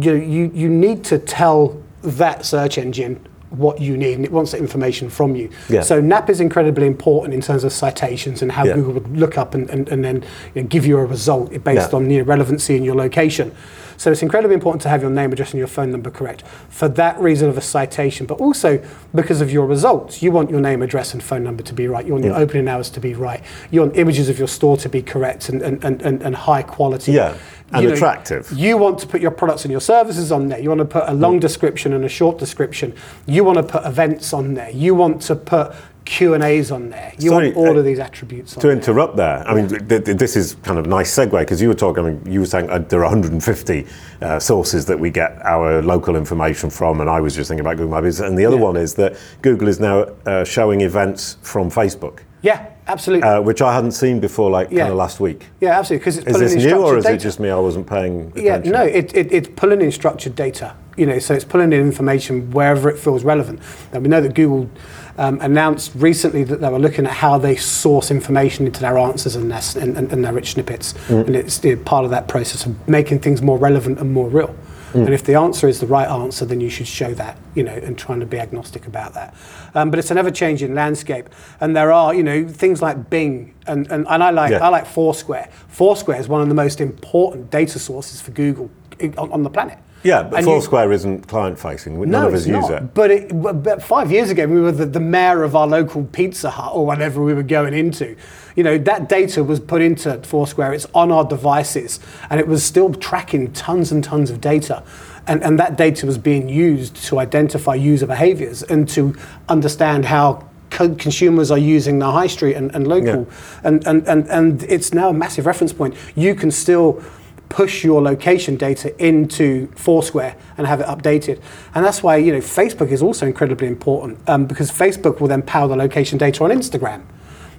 you 0.00 0.10
know, 0.12 0.24
you 0.24 0.50
you 0.52 0.68
need 0.68 1.04
to 1.04 1.18
tell 1.18 1.80
that 2.02 2.44
search 2.44 2.76
engine 2.76 3.20
what 3.50 3.80
you 3.80 3.96
need, 3.96 4.14
and 4.14 4.24
it 4.24 4.32
wants 4.32 4.50
that 4.50 4.58
information 4.58 5.08
from 5.08 5.36
you. 5.36 5.48
Yeah. 5.68 5.82
So 5.82 6.00
NAP 6.00 6.28
is 6.28 6.40
incredibly 6.40 6.88
important 6.88 7.32
in 7.34 7.40
terms 7.40 7.62
of 7.62 7.72
citations 7.72 8.42
and 8.42 8.50
how 8.50 8.64
Yeah. 8.64 8.74
Google 8.74 8.94
would 8.94 9.16
look 9.16 9.38
up 9.38 9.54
and, 9.54 9.70
and, 9.70 9.88
and 9.90 10.02
then 10.04 10.24
you 10.56 10.62
know, 10.62 10.68
give 10.68 10.84
you 10.84 10.98
a 10.98 11.04
result 11.06 11.50
based 11.62 11.92
Yeah. 11.92 11.96
on 11.96 12.10
your 12.10 12.24
relevancy 12.24 12.74
and 12.76 12.84
your 12.84 12.96
location. 12.96 13.52
So 13.96 14.10
it's 14.10 14.22
incredibly 14.22 14.54
important 14.54 14.82
to 14.82 14.88
have 14.88 15.02
your 15.02 15.10
name, 15.10 15.32
address, 15.32 15.52
and 15.52 15.58
your 15.58 15.66
phone 15.68 15.90
number 15.90 16.10
correct 16.10 16.42
for 16.68 16.88
that 16.88 17.18
reason 17.20 17.48
of 17.48 17.56
a 17.56 17.60
citation, 17.60 18.26
but 18.26 18.38
also 18.40 18.82
because 19.14 19.40
of 19.40 19.50
your 19.50 19.66
results. 19.66 20.22
You 20.22 20.32
want 20.32 20.50
your 20.50 20.60
name, 20.60 20.82
address, 20.82 21.12
and 21.14 21.22
phone 21.22 21.44
number 21.44 21.62
to 21.62 21.74
be 21.74 21.88
right. 21.88 22.06
You 22.06 22.12
want 22.12 22.24
your 22.24 22.36
opening 22.36 22.68
hours 22.68 22.90
to 22.90 23.00
be 23.00 23.14
right. 23.14 23.42
You 23.70 23.80
want 23.80 23.96
images 23.96 24.28
of 24.28 24.38
your 24.38 24.48
store 24.48 24.76
to 24.78 24.88
be 24.88 25.02
correct 25.02 25.48
and, 25.48 25.62
and, 25.62 25.84
and, 25.84 26.02
and, 26.22 26.34
high 26.34 26.62
quality. 26.62 27.12
Yeah, 27.12 27.36
and 27.72 27.82
You 27.82 27.88
know, 27.88 27.94
attractive. 27.94 28.50
you 28.52 28.76
want 28.76 28.98
to 29.00 29.06
put 29.06 29.20
your 29.20 29.30
products 29.30 29.64
and 29.64 29.72
your 29.72 29.80
services 29.80 30.30
on 30.32 30.48
there. 30.48 30.58
You 30.58 30.68
want 30.68 30.80
to 30.80 30.84
put 30.84 31.04
a 31.04 31.12
Mm. 31.12 31.20
long 31.20 31.38
description 31.40 31.92
and 31.92 32.04
a 32.04 32.08
short 32.08 32.38
description. 32.38 32.92
You 33.26 33.44
want 33.44 33.56
to 33.58 33.62
put 33.62 33.84
events 33.86 34.32
on 34.32 34.54
there. 34.54 34.70
You 34.70 34.94
want 34.94 35.22
to 35.22 35.36
put 35.36 35.72
Q 36.04 36.34
and 36.34 36.42
A's 36.44 36.70
on 36.70 36.90
there. 36.90 37.12
You 37.18 37.30
Sorry, 37.30 37.46
want 37.52 37.56
all 37.56 37.76
uh, 37.76 37.78
of 37.80 37.84
these 37.84 37.98
attributes 37.98 38.56
on 38.56 38.60
To 38.60 38.66
there. 38.66 38.76
interrupt 38.76 39.16
there, 39.16 39.46
I 39.48 39.54
mean, 39.54 39.68
th- 39.68 40.04
th- 40.04 40.16
this 40.18 40.36
is 40.36 40.54
kind 40.62 40.78
of 40.78 40.84
a 40.84 40.88
nice 40.88 41.14
segue 41.16 41.38
because 41.38 41.62
you 41.62 41.68
were 41.68 41.74
talking. 41.74 42.04
I 42.04 42.10
mean, 42.10 42.22
you 42.30 42.40
were 42.40 42.46
saying 42.46 42.68
uh, 42.68 42.78
there 42.78 43.00
are 43.00 43.04
150 43.10 43.86
uh, 44.20 44.38
sources 44.38 44.84
that 44.86 44.98
we 45.00 45.10
get 45.10 45.38
our 45.44 45.80
local 45.82 46.14
information 46.16 46.68
from, 46.70 47.00
and 47.00 47.08
I 47.08 47.20
was 47.20 47.34
just 47.34 47.48
thinking 47.48 47.64
about 47.64 47.76
Google 47.76 47.90
My 47.92 48.00
Business. 48.02 48.28
And 48.28 48.36
the 48.38 48.44
other 48.46 48.56
Yeah. 48.56 48.62
one 48.62 48.76
is 48.76 48.94
that 48.94 49.16
Google 49.42 49.68
is 49.68 49.80
now 49.80 50.06
uh, 50.26 50.44
showing 50.44 50.82
events 50.82 51.38
from 51.42 51.70
Facebook, 51.70 52.18
Yeah, 52.44 52.66
absolutely. 52.86 53.26
uh, 53.26 53.40
which 53.40 53.62
I 53.62 53.74
hadn't 53.74 53.92
seen 53.92 54.20
before, 54.20 54.50
like 54.50 54.68
Yeah. 54.70 54.80
kind 54.80 54.92
of 54.92 54.98
last 54.98 55.18
week. 55.18 55.46
yeah, 55.62 55.78
absolutely. 55.78 56.00
Because 56.00 56.18
it's 56.18 56.26
Is 56.26 56.32
pulling 56.34 56.44
this 56.54 56.64
in 56.64 56.70
new, 56.70 56.82
or 56.84 56.98
is 56.98 57.04
data. 57.04 57.16
it 57.16 57.18
just 57.18 57.40
me? 57.40 57.48
I 57.48 57.56
wasn't 57.58 57.86
paying 57.86 58.32
Yeah, 58.36 58.58
no, 58.58 58.82
it, 58.84 59.14
it, 59.16 59.32
it's 59.32 59.48
pulling 59.56 59.80
in 59.80 59.90
structured 59.90 60.36
data. 60.36 60.74
You 60.96 61.06
know, 61.06 61.18
so 61.18 61.34
it's 61.34 61.44
pulling 61.44 61.72
in 61.72 61.80
information 61.80 62.50
wherever 62.52 62.88
it 62.90 62.98
feels 62.98 63.24
relevant. 63.24 63.60
Now 63.92 63.98
we 64.00 64.08
know 64.08 64.20
that 64.20 64.34
Google 64.34 64.68
um, 65.16 65.38
announced 65.40 65.92
recently 65.96 66.44
that 66.44 66.60
they 66.60 66.68
were 66.68 66.78
looking 66.78 67.06
at 67.06 67.12
how 67.12 67.38
they 67.38 67.56
source 67.56 68.10
information 68.10 68.66
into 68.66 68.80
their 68.80 68.98
answers 68.98 69.34
and 69.36 69.50
their, 69.50 69.62
and, 69.82 69.96
and, 69.96 70.12
and 70.12 70.24
their 70.24 70.32
rich 70.32 70.52
snippets, 70.52 70.92
Mm. 71.08 71.26
and 71.26 71.36
it's 71.36 71.58
part 71.84 72.04
of 72.04 72.10
that 72.10 72.28
process 72.28 72.66
of 72.66 72.76
making 72.86 73.20
things 73.20 73.40
more 73.42 73.56
relevant 73.58 73.98
and 73.98 74.12
more 74.12 74.28
real. 74.28 74.54
Mm. 74.94 75.06
And 75.06 75.14
if 75.14 75.24
the 75.24 75.34
answer 75.34 75.68
is 75.68 75.80
the 75.80 75.86
right 75.86 76.08
answer, 76.08 76.44
then 76.44 76.60
you 76.60 76.70
should 76.70 76.86
show 76.86 77.12
that, 77.14 77.36
you 77.54 77.64
know, 77.64 77.72
and 77.72 77.98
trying 77.98 78.20
to 78.20 78.26
be 78.26 78.38
agnostic 78.38 78.86
about 78.86 79.12
that. 79.14 79.34
Um, 79.74 79.90
but 79.90 79.98
it's 79.98 80.10
an 80.12 80.18
ever-changing 80.18 80.72
landscape, 80.74 81.28
and 81.60 81.76
there 81.76 81.92
are, 81.92 82.14
you 82.14 82.22
know, 82.22 82.46
things 82.46 82.80
like 82.80 83.10
Bing, 83.10 83.54
and, 83.66 83.90
and, 83.90 84.06
and 84.08 84.22
I 84.22 84.30
like 84.30 84.52
Yeah. 84.52 84.64
I 84.64 84.68
like 84.68 84.86
Foursquare. 84.86 85.48
Foursquare 85.68 86.20
is 86.20 86.28
one 86.28 86.40
of 86.40 86.48
the 86.48 86.54
most 86.54 86.80
important 86.80 87.50
data 87.50 87.78
sources 87.78 88.20
for 88.20 88.30
Google 88.30 88.70
on, 89.18 89.32
on 89.32 89.42
the 89.42 89.50
planet. 89.50 89.78
Yeah, 90.04 90.22
but 90.22 90.38
And 90.38 90.46
you- 90.46 90.52
Foursquare 90.52 90.92
isn't 90.92 91.26
client 91.26 91.58
facing. 91.58 91.98
None 91.98 92.10
no, 92.10 92.28
of 92.28 92.34
us 92.34 92.46
use 92.46 92.68
not. 92.68 92.70
it. 92.70 92.94
But, 92.94 93.10
it, 93.10 93.28
but 93.62 93.82
five 93.82 94.12
years 94.12 94.30
ago, 94.30 94.46
we 94.46 94.60
were 94.60 94.70
the, 94.70 94.84
the 94.86 95.00
mayor 95.00 95.42
of 95.42 95.56
our 95.56 95.66
local 95.66 96.04
Pizza 96.04 96.50
Hut 96.50 96.72
or 96.74 96.84
whatever 96.86 97.22
we 97.22 97.32
were 97.34 97.42
going 97.42 97.72
into. 97.74 98.14
You 98.54 98.62
know, 98.62 98.78
that 98.78 99.08
data 99.08 99.42
was 99.42 99.60
put 99.60 99.82
into 99.82 100.18
Foursquare. 100.22 100.72
It's 100.72 100.86
on 100.94 101.10
our 101.10 101.24
devices, 101.24 102.00
and 102.30 102.38
it 102.40 102.46
was 102.46 102.64
still 102.64 102.94
tracking 102.94 103.52
tons 103.52 103.90
and 103.90 104.02
tons 104.02 104.30
of 104.30 104.40
data. 104.40 104.82
And, 105.26 105.42
and 105.42 105.58
that 105.58 105.76
data 105.76 106.06
was 106.06 106.18
being 106.18 106.48
used 106.48 106.96
to 107.06 107.18
identify 107.18 107.74
user 107.74 108.06
behaviors 108.06 108.62
and 108.62 108.88
to 108.90 109.16
understand 109.48 110.04
how 110.04 110.46
co- 110.70 110.94
consumers 110.94 111.50
are 111.50 111.58
using 111.58 111.98
the 111.98 112.10
high 112.10 112.26
street 112.26 112.54
and, 112.54 112.74
and 112.74 112.86
local. 112.86 113.26
And, 113.62 113.86
and, 113.86 114.06
and, 114.06 114.28
and 114.28 114.62
it's 114.64 114.92
now 114.92 115.08
a 115.08 115.14
massive 115.14 115.46
reference 115.46 115.72
point. 115.72 115.94
You 116.14 116.34
can 116.34 116.50
still 116.50 117.02
push 117.48 117.84
your 117.84 118.02
location 118.02 118.56
data 118.56 118.94
into 119.04 119.68
Foursquare 119.76 120.36
and 120.58 120.66
have 120.66 120.80
it 120.80 120.86
updated. 120.86 121.40
And 121.74 121.84
that's 121.84 122.02
why 122.02 122.16
you 122.16 122.32
know 122.32 122.38
Facebook 122.38 122.90
is 122.90 123.02
also 123.02 123.26
incredibly 123.26 123.68
important 123.68 124.18
um, 124.28 124.46
because 124.46 124.70
Facebook 124.70 125.20
will 125.20 125.28
then 125.28 125.42
power 125.42 125.68
the 125.68 125.76
location 125.76 126.18
data 126.18 126.44
on 126.44 126.50
Instagram. 126.50 127.02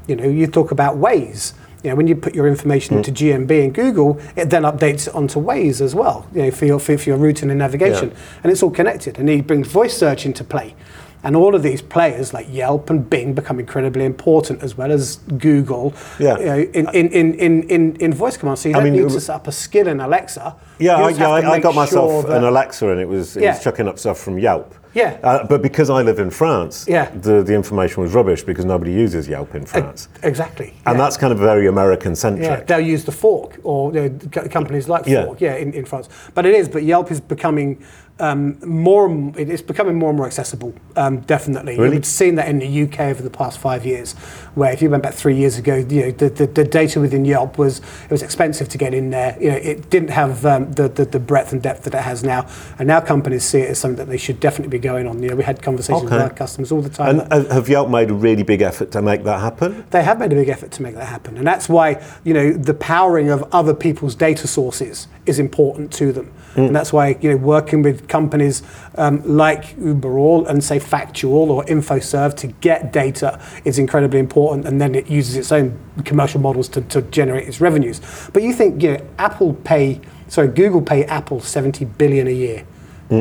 You 0.08 0.16
know, 0.16 0.28
you 0.28 0.48
talk 0.48 0.72
about 0.72 0.98
Waze. 0.98 1.54
You 1.84 1.92
know, 1.92 1.98
when 1.98 2.08
you 2.08 2.16
put 2.16 2.34
your 2.34 2.48
information 2.48 2.96
hmm. 2.96 2.98
into 3.04 3.12
GMB 3.12 3.64
and 3.64 3.74
Google, 3.74 4.20
it 4.36 4.50
then 4.50 4.64
updates 4.64 5.08
it 5.08 5.14
onto 5.14 5.40
Waze 5.40 5.82
as 5.82 5.94
well. 5.94 6.28
You 6.34 6.44
know, 6.44 6.52
for 6.52 6.66
your 6.66 6.80
for, 6.80 6.98
for 6.98 7.10
your 7.10 7.18
routing 7.18 7.50
and 7.50 7.60
navigation, 7.60 8.10
Yeah. 8.10 8.18
and 8.44 8.52
it's 8.52 8.64
all 8.64 8.72
connected. 8.72 9.20
And 9.20 9.30
he 9.30 9.42
brings 9.42 9.68
voice 9.68 9.96
search 9.96 10.26
into 10.26 10.44
play. 10.44 10.76
And 11.24 11.36
all 11.36 11.56
of 11.56 11.64
these 11.64 11.82
players 11.82 12.34
like 12.36 12.46
Yelp 12.52 12.92
and 12.92 13.10
Bing 13.10 13.34
become 13.34 13.60
incredibly 13.60 14.06
important, 14.06 14.62
as 14.62 14.78
well 14.78 14.92
as 14.92 15.16
Google. 15.40 15.92
Yeah. 16.20 16.38
You 16.38 16.46
know, 16.46 16.60
in, 16.60 16.88
in, 16.90 17.08
in, 17.10 17.34
in, 17.34 17.64
in, 17.64 17.96
in 17.96 18.14
voice 18.14 18.38
commands. 18.38 18.62
So 18.62 18.70
you 18.70 18.76
I 18.76 18.80
don't 18.80 18.94
mean, 18.94 19.04
need 19.04 19.12
to 19.12 19.20
set 19.20 19.36
up 19.36 19.48
a 19.48 19.52
skill 19.52 19.88
in 19.88 20.00
Alexa. 20.00 20.56
Yeah, 20.78 20.98
I, 20.98 21.10
yeah, 21.10 21.30
I, 21.30 21.52
I 21.54 21.60
got 21.60 21.74
myself 21.74 22.12
sure 22.12 22.24
that- 22.24 22.38
an 22.38 22.44
Alexa 22.44 22.88
and 22.90 23.00
it 23.00 23.08
was, 23.08 23.38
it 23.38 23.42
Yeah. 23.42 23.54
was 23.54 23.64
chucking 23.64 23.88
up 23.88 23.98
stuff 23.98 24.20
from 24.20 24.38
Yelp. 24.38 24.76
Yeah. 24.96 25.20
Uh, 25.22 25.46
but 25.46 25.62
because 25.62 25.90
I 25.90 26.02
live 26.02 26.20
in 26.20 26.32
France, 26.32 26.86
Yeah. 26.88 27.10
the, 27.12 27.44
the 27.44 27.54
information 27.54 28.02
was 28.02 28.14
rubbish 28.14 28.44
because 28.44 28.66
nobody 28.66 28.94
uses 28.94 29.28
Yelp 29.28 29.54
in 29.54 29.66
France. 29.66 30.08
Exactly. 30.24 30.74
and 30.86 30.98
yeah. 30.98 31.04
that's 31.04 31.18
kind 31.18 31.32
of 31.34 31.38
very 31.38 31.68
American 31.68 32.16
centric. 32.16 32.46
Yeah, 32.48 32.64
they'll 32.64 32.80
use 32.80 33.04
the 33.04 33.12
fork 33.12 33.60
or 33.64 33.94
you 33.94 34.02
know, 34.10 34.48
companies 34.50 34.88
like 34.88 35.06
Yeah. 35.06 35.26
Fork, 35.26 35.42
yeah, 35.42 35.56
in, 35.56 35.74
in 35.74 35.86
France. 35.86 36.08
But 36.34 36.46
it 36.46 36.56
is, 36.56 36.70
but 36.70 36.84
Yelp 36.84 37.12
is 37.12 37.20
becoming 37.20 37.84
um, 38.20 38.58
more, 38.66 39.34
it's 39.38 39.62
becoming 39.62 39.96
more 40.00 40.10
and 40.10 40.18
more 40.18 40.26
accessible, 40.26 40.74
um, 40.96 41.20
definitely. 41.22 41.78
Really? 41.78 41.98
We've 41.98 42.06
seen 42.06 42.36
that 42.36 42.48
in 42.48 42.60
the 42.60 42.84
UK 42.84 43.02
over 43.02 43.22
the 43.22 43.30
past 43.30 43.60
five 43.60 43.86
years, 43.86 44.14
where 44.56 44.72
if 44.72 44.82
you 44.82 44.90
went 44.90 45.04
back 45.04 45.14
three 45.14 45.36
years 45.36 45.58
ago, 45.58 45.76
you 45.76 46.02
know, 46.04 46.12
the, 46.12 46.30
the, 46.30 46.48
the 46.48 46.64
data 46.64 47.02
within 47.02 47.26
Yelp 47.26 47.58
was, 47.58 47.80
it 47.80 48.12
was 48.12 48.22
expensive 48.24 48.70
to 48.70 48.78
get 48.78 48.94
in 48.94 49.10
there. 49.10 49.38
You 49.42 49.50
know, 49.50 49.58
it 49.58 49.90
didn't 49.90 50.12
have 50.12 50.46
um, 50.46 50.72
the, 50.72 50.88
the, 50.88 51.04
the 51.06 51.20
breadth 51.20 51.52
and 51.52 51.62
depth 51.62 51.84
that 51.84 51.94
it 51.94 52.02
has 52.02 52.24
now. 52.24 52.48
And 52.80 52.88
now 52.88 53.02
companies 53.02 53.44
see 53.44 53.60
it 53.60 53.72
as 53.72 53.80
something 53.80 53.98
that 53.98 54.08
they 54.10 54.18
should 54.18 54.40
definitely 54.40 54.78
be 54.78 54.82
going 54.82 55.08
on. 55.08 55.22
You 55.22 55.32
know, 55.32 55.36
we 55.36 55.44
had 55.44 55.62
conversations 55.62 56.04
Okay. 56.06 56.16
with 56.16 56.24
our 56.24 56.30
customers 56.30 56.72
all 56.72 56.82
the 56.82 56.90
time. 56.90 57.20
And 57.20 57.34
uh, 57.34 57.54
have 57.54 57.68
Yelp 57.68 57.90
made 57.90 58.10
a 58.10 58.14
really 58.14 58.44
big 58.44 58.62
effort 58.62 58.92
to 58.92 59.02
make 59.02 59.24
that 59.26 59.40
happen? 59.42 59.86
they 59.92 60.04
have 60.04 60.20
made 60.20 60.32
a 60.32 60.36
big 60.36 60.50
effort 60.50 60.72
to 60.72 60.82
make 60.82 60.96
that 60.96 61.08
happen, 61.08 61.38
and 61.38 61.46
that's 61.46 61.68
why 61.70 62.02
you 62.24 62.34
know 62.34 62.52
the 62.52 62.74
powering 62.74 63.30
of 63.30 63.44
other 63.54 63.74
people's 63.74 64.16
data 64.16 64.48
sources 64.48 65.08
is 65.26 65.40
important 65.40 65.92
to 65.94 66.12
them, 66.12 66.32
and 66.56 66.76
that's 66.76 66.92
why 66.94 67.18
you 67.22 67.30
know 67.30 67.38
working 67.38 67.82
with 67.82 68.05
companies 68.08 68.64
um, 68.96 69.22
like 69.26 69.76
Uberall 69.78 70.48
and 70.48 70.64
say 70.64 70.80
Factual 70.80 71.52
or 71.52 71.64
InfoServe 71.66 72.36
to 72.38 72.48
get 72.48 72.92
data 72.92 73.40
is 73.64 73.80
incredibly 73.80 74.20
important, 74.20 74.68
and 74.68 74.80
then 74.80 74.96
it 74.96 75.08
uses 75.08 75.36
its 75.36 75.52
own 75.52 75.78
commercial 76.04 76.40
models 76.40 76.70
to, 76.70 76.82
to 76.82 77.02
generate 77.04 77.48
its 77.48 77.62
revenues. 77.62 78.02
But 78.34 78.44
you 78.44 78.54
think 78.54 78.82
you 78.82 78.94
know 78.94 79.08
Apple 79.18 79.54
pay, 79.54 80.02
sorry, 80.28 80.48
Google 80.48 80.82
pay 80.82 81.06
Apple 81.06 81.40
seventy 81.40 81.86
billion 81.86 82.28
a 82.28 82.32
year 82.32 82.66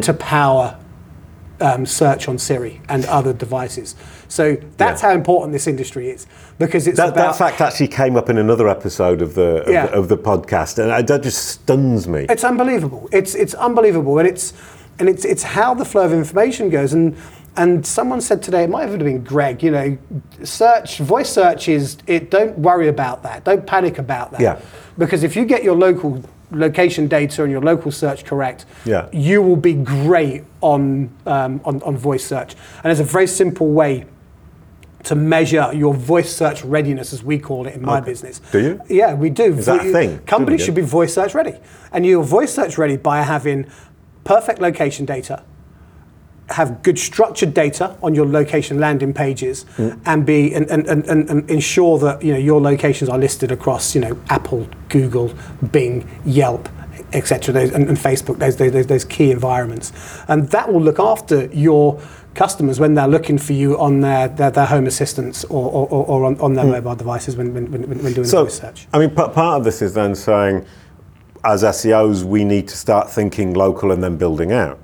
to 0.00 0.14
power 0.14 0.78
um, 1.64 1.86
search 1.86 2.28
on 2.28 2.36
Siri 2.38 2.80
and 2.90 3.06
other 3.06 3.32
devices. 3.32 3.96
So 4.28 4.56
that's 4.76 5.02
Yeah. 5.02 5.08
how 5.08 5.14
important 5.14 5.52
this 5.52 5.66
industry 5.66 6.10
is 6.10 6.26
because 6.58 6.86
it's 6.86 6.98
That, 6.98 7.10
about. 7.10 7.32
that 7.32 7.36
fact 7.36 7.60
actually 7.60 7.88
came 7.88 8.16
up 8.16 8.28
in 8.28 8.36
another 8.38 8.68
episode 8.68 9.22
of 9.22 9.34
the 9.34 9.62
of, 9.62 9.68
Yeah. 9.68 9.86
the, 9.86 9.92
of 9.94 10.08
the 10.08 10.18
podcast, 10.18 10.78
and 10.78 11.08
that 11.08 11.22
just 11.22 11.46
stuns 11.48 12.06
me. 12.06 12.26
it's 12.28 12.44
unbelievable. 12.44 13.08
It's 13.12 13.34
it's 13.34 13.54
unbelievable, 13.54 14.18
and 14.18 14.28
it's 14.28 14.52
and 14.98 15.08
it's 15.08 15.24
it's 15.24 15.42
how 15.42 15.72
the 15.74 15.84
flow 15.86 16.04
of 16.04 16.12
information 16.12 16.68
goes. 16.68 16.92
And 16.92 17.16
and 17.56 17.86
someone 17.86 18.20
said 18.20 18.42
today, 18.42 18.64
it 18.64 18.70
might 18.70 18.88
have 18.88 18.98
been 18.98 19.22
Greg. 19.22 19.62
You 19.62 19.70
know, 19.70 19.96
search 20.42 20.98
voice 20.98 21.30
search 21.30 21.68
is 21.68 21.96
it. 22.06 22.30
Don't 22.30 22.58
worry 22.58 22.88
about 22.88 23.22
that. 23.22 23.44
Don't 23.44 23.64
panic 23.66 23.98
about 23.98 24.32
that. 24.32 24.40
Yeah. 24.40 24.58
Because 24.98 25.22
if 25.24 25.34
you 25.36 25.44
get 25.46 25.62
your 25.64 25.76
local 25.76 26.20
location 26.54 27.08
data 27.08 27.42
and 27.42 27.52
your 27.52 27.60
local 27.62 27.90
search 27.90 28.24
correct, 28.24 28.64
Yeah. 28.84 29.06
you 29.12 29.42
will 29.42 29.56
be 29.56 29.74
great 29.74 30.44
on, 30.60 31.10
um, 31.26 31.60
on 31.64 31.82
on 31.82 31.96
voice 31.96 32.24
search. 32.24 32.54
And 32.76 32.84
there's 32.84 33.00
a 33.00 33.04
very 33.04 33.26
simple 33.26 33.68
way 33.72 34.06
to 35.04 35.14
measure 35.14 35.70
your 35.74 35.92
voice 35.92 36.34
search 36.34 36.64
readiness, 36.64 37.12
as 37.12 37.22
we 37.22 37.38
call 37.38 37.66
it 37.66 37.74
in 37.74 37.82
my 37.82 37.98
Okay. 37.98 38.06
business. 38.06 38.40
Do 38.52 38.58
you? 38.60 38.80
Yeah, 38.88 39.12
we 39.14 39.28
do. 39.28 39.52
Is 39.54 39.66
that 39.66 39.84
a 39.84 39.92
thing? 39.92 40.18
Companies 40.26 40.62
should 40.62 40.74
be 40.74 40.80
voice 40.82 41.12
search 41.12 41.34
ready, 41.34 41.54
and 41.92 42.06
you're 42.06 42.22
voice 42.22 42.54
search 42.54 42.78
ready 42.78 42.96
by 42.96 43.20
having 43.22 43.66
perfect 44.24 44.60
location 44.62 45.04
data, 45.04 45.42
have 46.50 46.82
good 46.82 46.98
structured 46.98 47.54
data 47.54 47.96
on 48.02 48.14
your 48.14 48.26
location 48.26 48.78
landing 48.78 49.14
pages, 49.14 49.64
Mm. 49.76 49.98
and 50.04 50.26
be 50.26 50.52
and, 50.54 50.70
and, 50.70 50.86
and, 50.86 51.30
and, 51.30 51.50
ensure 51.50 51.98
that 51.98 52.22
you 52.22 52.32
know 52.32 52.38
your 52.38 52.60
locations 52.60 53.08
are 53.08 53.18
listed 53.18 53.50
across 53.50 53.94
you 53.94 54.00
know 54.00 54.16
Apple, 54.28 54.68
Google, 54.88 55.32
Bing, 55.72 56.08
Yelp. 56.24 56.68
Etc. 57.12 57.54
And, 57.54 57.88
and 57.88 57.96
Facebook, 57.96 58.38
those, 58.38 58.56
those, 58.56 58.86
those 58.88 59.04
key 59.04 59.30
environments, 59.30 59.92
and 60.26 60.48
that 60.50 60.72
will 60.72 60.80
look 60.82 60.98
after 60.98 61.46
your 61.46 62.00
customers 62.34 62.80
when 62.80 62.94
they're 62.94 63.06
looking 63.06 63.38
for 63.38 63.52
you 63.52 63.78
on 63.78 64.00
their, 64.00 64.26
their, 64.26 64.50
their 64.50 64.66
home 64.66 64.86
assistants 64.86 65.44
or, 65.44 65.70
or, 65.70 65.86
or- 66.06 66.24
on, 66.24 66.40
on 66.40 66.54
their 66.54 66.64
mobile 66.64 66.96
devices 66.96 67.36
when, 67.36 67.54
when, 67.54 67.70
when, 67.70 67.82
when 68.02 68.12
doing 68.14 68.26
so, 68.26 68.42
voice 68.44 68.58
search. 68.58 68.88
I 68.92 68.98
mean, 68.98 69.10
p- 69.10 69.14
part 69.16 69.58
of 69.58 69.64
this 69.64 69.80
is 69.80 69.94
then 69.94 70.16
saying, 70.16 70.66
as 71.44 71.62
SEOs, 71.62 72.24
we 72.24 72.42
need 72.42 72.66
to 72.68 72.76
start 72.76 73.08
thinking 73.08 73.54
local 73.54 73.92
and 73.92 74.02
then 74.02 74.16
building 74.16 74.50
out. 74.50 74.80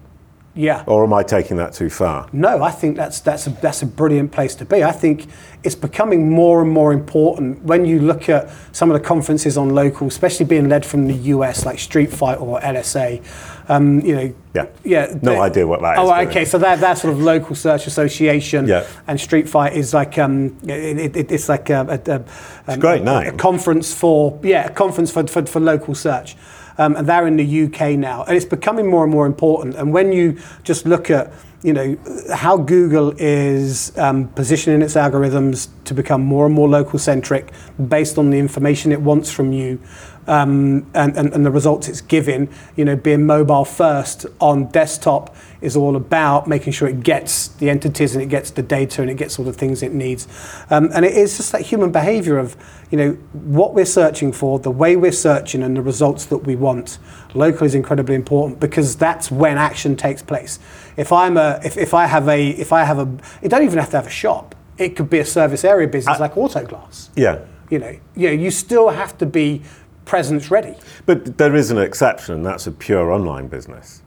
Yeah. 0.61 0.85
Or 0.87 1.05
am 1.05 1.13
I 1.15 1.23
taking 1.23 1.57
that 1.57 1.73
too 1.73 1.89
far? 1.89 2.29
No, 2.33 2.63
I 2.63 2.71
think 2.71 2.95
that's 2.95 3.21
that's 3.21 3.47
a, 3.47 3.51
that's 3.51 3.81
a 3.81 3.87
brilliant 3.87 4.31
place 4.31 4.55
to 4.57 4.67
be. 4.67 4.85
I 4.85 4.93
think 4.93 5.27
it's 5.63 5.75
becoming 5.75 6.31
more 6.31 6.61
and 6.61 6.71
more 6.71 6.93
important 6.93 7.63
when 7.63 7.87
you 7.87 7.99
look 7.99 8.29
at 8.29 8.51
some 8.73 8.91
of 8.91 8.95
the 9.01 9.07
conferences 9.07 9.57
on 9.57 9.71
local, 9.71 10.07
especially 10.07 10.45
being 10.45 10.69
led 10.69 10.85
from 10.85 11.07
the 11.09 11.15
US, 11.35 11.65
like 11.65 11.79
Street 11.79 12.13
Fight 12.13 12.39
or 12.39 12.61
LSA. 12.61 13.23
Um, 13.71 14.01
you 14.01 14.15
know, 14.17 14.35
Yeah. 14.55 14.67
yeah. 14.85 15.07
No 15.23 15.33
they- 15.33 15.39
idea 15.41 15.67
what 15.67 15.81
that 15.81 15.95
is, 15.95 15.99
Oh, 16.01 16.09
but- 16.11 16.29
okay. 16.29 16.45
So 16.45 16.59
that 16.59 16.81
that 16.81 16.99
sort 16.99 17.15
of 17.15 17.23
local 17.23 17.55
search 17.55 17.87
association. 17.87 18.67
Yeah. 18.67 18.85
And 19.07 19.19
Street 19.19 19.49
Fight 19.49 19.73
is 19.73 19.95
like 19.95 20.19
um, 20.19 20.59
it, 20.65 21.17
it, 21.17 21.33
it's 21.33 21.49
like 21.49 21.71
a, 21.71 21.81
a, 22.07 22.13
a, 22.17 22.75
a 22.75 22.77
great 22.77 23.03
name. 23.03 23.29
A 23.29 23.33
conference 23.33 23.95
for 23.95 24.39
yeah, 24.43 24.67
a 24.67 24.71
conference 24.71 25.11
for, 25.11 25.27
for, 25.27 25.47
for 25.47 25.61
local 25.61 25.95
search. 25.95 26.37
Um, 26.81 26.97
and 26.97 27.07
they're 27.07 27.27
in 27.27 27.37
the 27.37 27.65
UK 27.65 27.99
now, 27.99 28.25
and 28.25 28.35
it's 28.35 28.47
becoming 28.47 28.89
more 28.89 29.05
and 29.05 29.13
more 29.13 29.27
important. 29.27 29.75
And 29.75 29.93
when 29.93 30.13
you 30.13 30.39
just 30.65 30.87
look 30.87 31.11
at 31.11 31.31
you 31.63 31.75
know 31.75 31.99
how 32.33 32.57
Google 32.57 33.13
is 33.19 33.97
um, 33.99 34.29
positioning 34.29 34.81
its 34.81 34.95
algorithms 34.95 35.69
to 35.85 35.93
become 35.93 36.23
more 36.23 36.47
and 36.47 36.55
more 36.55 36.71
local 36.71 36.99
centric, 36.99 37.53
based 37.89 38.17
on 38.17 38.31
the 38.31 38.39
information 38.39 38.93
it 38.93 39.01
wants 39.03 39.31
from 39.31 39.53
you, 39.53 39.79
and, 40.31 40.87
and, 40.95 41.33
and 41.35 41.45
the 41.45 41.51
results 41.51 41.89
it's 41.89 42.01
giving, 42.01 42.49
you 42.77 42.85
know, 42.85 42.95
being 42.95 43.27
mobile 43.27 43.65
first 43.65 44.27
on 44.39 44.67
desktop 44.67 45.35
is 45.61 45.77
all 45.77 45.97
about 45.97 46.47
making 46.47 46.73
sure 46.73 46.87
it 46.87 47.03
gets 47.03 47.49
the 47.49 47.69
entities 47.69 48.15
and 48.15 48.23
it 48.23 48.29
gets 48.29 48.53
the 48.53 48.63
data 48.63 49.03
and 49.03 49.11
it 49.11 49.17
gets 49.17 49.41
all 49.41 49.45
the 49.45 49.53
things 49.53 49.83
it 49.83 49.93
needs. 49.93 50.29
Um, 50.71 50.89
and 50.95 51.05
it 51.05 51.17
is 51.17 51.37
just 51.37 51.51
that 51.51 51.63
human 51.63 51.91
behavior 51.91 52.39
of, 52.39 52.57
you 52.93 52.99
know, 52.99 53.13
what 53.33 53.75
we're 53.75 53.85
searching 53.85 54.31
for, 54.31 54.61
the 54.61 54.71
way 54.71 54.95
we're 54.95 55.11
searching 55.11 55.65
and 55.65 55.77
the 55.77 55.83
results 55.83 56.27
that 56.27 56.39
we 56.39 56.55
want. 56.55 56.99
Local 57.35 57.67
is 57.67 57.75
incredibly 57.75 58.15
important 58.15 58.61
because 58.61 58.97
that's 58.97 59.33
when 59.33 59.59
action 59.59 59.97
takes 59.97 60.23
place. 60.23 60.61
If 60.97 61.13
I'm 61.13 61.37
a, 61.39 61.61
if, 61.65 61.77
if 61.77 61.93
I 61.93 62.07
have 62.07 62.29
a, 62.29 62.51
if 62.51 62.73
I 62.73 62.85
have 62.85 63.01
a, 63.01 63.09
you 63.43 63.49
don't 63.49 63.65
even 63.65 63.81
have 63.81 63.91
to 63.91 63.97
have 63.97 64.07
a 64.07 64.11
shop. 64.11 64.55
It 64.79 64.97
could 64.97 65.11
be 65.11 65.19
a 65.19 65.27
service 65.27 65.65
area 65.65 65.89
business 65.89 66.21
like 66.21 66.35
Autoglass. 66.35 67.11
Yeah. 67.17 67.45
You 67.69 67.81
know, 67.81 68.01
you 68.17 68.29
know, 68.29 68.33
you 68.33 68.51
still 68.51 68.89
have 68.89 69.19
to 69.19 69.27
be 69.27 69.63
presence 70.11 70.51
ready. 70.51 70.75
But 71.07 71.39
there 71.39 71.55
is 71.55 71.71
an 71.71 71.79
exception, 71.79 72.35
and 72.35 72.45
that's 72.45 72.67
a 72.67 72.73
pure 72.73 73.13
online 73.13 73.47
business. 73.47 74.03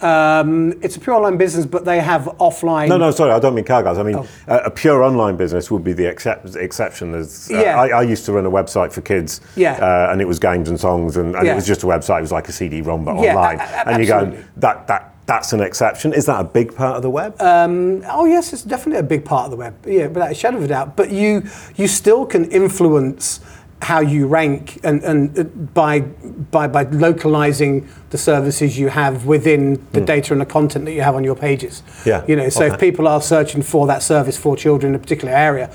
Um, 0.00 0.74
it's 0.82 0.96
a 0.96 1.00
pure 1.00 1.14
online 1.14 1.38
business, 1.38 1.64
but 1.64 1.84
they 1.86 2.00
have 2.00 2.24
offline. 2.38 2.88
No, 2.88 2.98
no, 2.98 3.10
sorry, 3.12 3.30
I 3.30 3.38
don't 3.38 3.54
mean 3.54 3.64
car 3.64 3.82
guys. 3.82 3.96
I 3.96 4.02
mean, 4.02 4.16
Oh. 4.16 4.26
a, 4.48 4.56
a 4.64 4.70
pure 4.70 5.02
online 5.02 5.36
business 5.36 5.70
would 5.70 5.84
be 5.84 5.94
the 5.94 6.04
excep- 6.04 6.44
exception. 6.56 7.14
As, 7.14 7.48
uh, 7.50 7.58
Yeah. 7.58 7.80
I, 7.80 7.86
I 8.00 8.02
used 8.02 8.26
to 8.26 8.32
run 8.32 8.44
a 8.44 8.50
website 8.50 8.92
for 8.92 9.00
kids, 9.00 9.40
Yeah. 9.54 9.72
uh, 9.80 10.12
and 10.12 10.20
it 10.20 10.26
was 10.26 10.38
games 10.38 10.68
and 10.68 10.78
songs, 10.78 11.16
and, 11.16 11.34
and 11.34 11.46
Yeah. 11.46 11.52
it 11.52 11.54
was 11.54 11.66
just 11.66 11.82
a 11.82 11.86
website. 11.86 12.18
It 12.18 12.22
was 12.22 12.32
like 12.32 12.48
a 12.48 12.52
CD-ROM, 12.52 13.04
but 13.04 13.16
Yeah, 13.22 13.36
online. 13.36 13.60
a- 13.60 13.62
a- 13.62 13.88
and 13.92 14.02
you 14.02 14.06
go, 14.08 14.36
that, 14.58 14.86
that, 14.88 15.14
that's 15.24 15.52
an 15.54 15.60
exception. 15.60 16.12
Is 16.12 16.26
that 16.26 16.40
a 16.40 16.44
big 16.44 16.74
part 16.76 16.96
of 16.96 17.02
the 17.02 17.10
web? 17.10 17.34
Oh 17.40 18.24
yes, 18.26 18.52
it's 18.52 18.62
definitely 18.62 19.00
a 19.00 19.08
big 19.14 19.24
part 19.24 19.46
of 19.46 19.50
the 19.50 19.56
web. 19.56 19.74
Yeah, 19.86 20.08
without 20.08 20.30
a 20.30 20.34
shadow 20.34 20.58
of 20.58 20.64
a 20.64 20.68
doubt. 20.68 20.94
But 20.96 21.10
you 21.10 21.42
you 21.74 21.88
still 21.88 22.26
can 22.26 22.44
influence 22.50 23.40
how 23.82 24.00
you 24.00 24.26
rank 24.26 24.80
and, 24.84 25.02
and 25.04 25.72
by 25.74 26.00
by 26.00 26.66
by 26.66 26.82
localizing 26.84 27.88
the 28.10 28.18
services 28.18 28.78
you 28.78 28.88
have 28.88 29.26
within 29.26 29.74
the 29.92 30.00
hmm. 30.00 30.06
data 30.06 30.32
and 30.32 30.40
the 30.40 30.46
content 30.46 30.84
that 30.86 30.92
you 30.92 31.02
have 31.02 31.14
on 31.14 31.24
your 31.24 31.36
pages. 31.36 31.82
Yeah, 32.04 32.24
You 32.26 32.36
know, 32.36 32.48
so 32.48 32.64
if 32.64 32.80
people 32.80 33.06
are 33.06 33.20
searching 33.20 33.62
for 33.62 33.86
that 33.86 34.02
service 34.02 34.38
for 34.38 34.56
children 34.56 34.94
in 34.94 34.96
a 34.96 34.98
particular 34.98 35.34
area, 35.34 35.70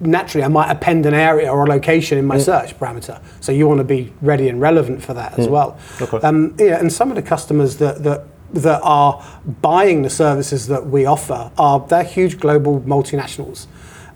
naturally 0.00 0.44
I 0.44 0.48
might 0.48 0.70
append 0.70 1.06
an 1.06 1.14
area 1.14 1.50
or 1.50 1.64
a 1.64 1.68
location 1.68 2.18
in 2.18 2.24
my 2.24 2.36
hmm. 2.36 2.42
search 2.42 2.78
parameter. 2.78 3.20
So 3.40 3.50
you 3.50 3.66
want 3.66 3.78
to 3.78 3.84
be 3.84 4.12
ready 4.20 4.48
and 4.48 4.60
relevant 4.60 5.02
for 5.02 5.14
that 5.14 5.38
as 5.38 5.46
hmm. 5.46 5.52
well. 5.52 5.78
Okay. 6.00 6.18
Um, 6.18 6.54
yeah, 6.58 6.78
and 6.78 6.92
some 6.92 7.10
of 7.10 7.16
the 7.16 7.22
customers 7.22 7.78
that 7.78 8.02
that 8.04 8.26
that 8.52 8.80
are 8.84 9.24
buying 9.60 10.02
the 10.02 10.10
services 10.10 10.68
that 10.68 10.86
we 10.86 11.04
offer 11.04 11.50
are 11.58 11.80
they're 11.88 12.04
huge 12.04 12.38
global 12.38 12.80
multinationals, 12.82 13.66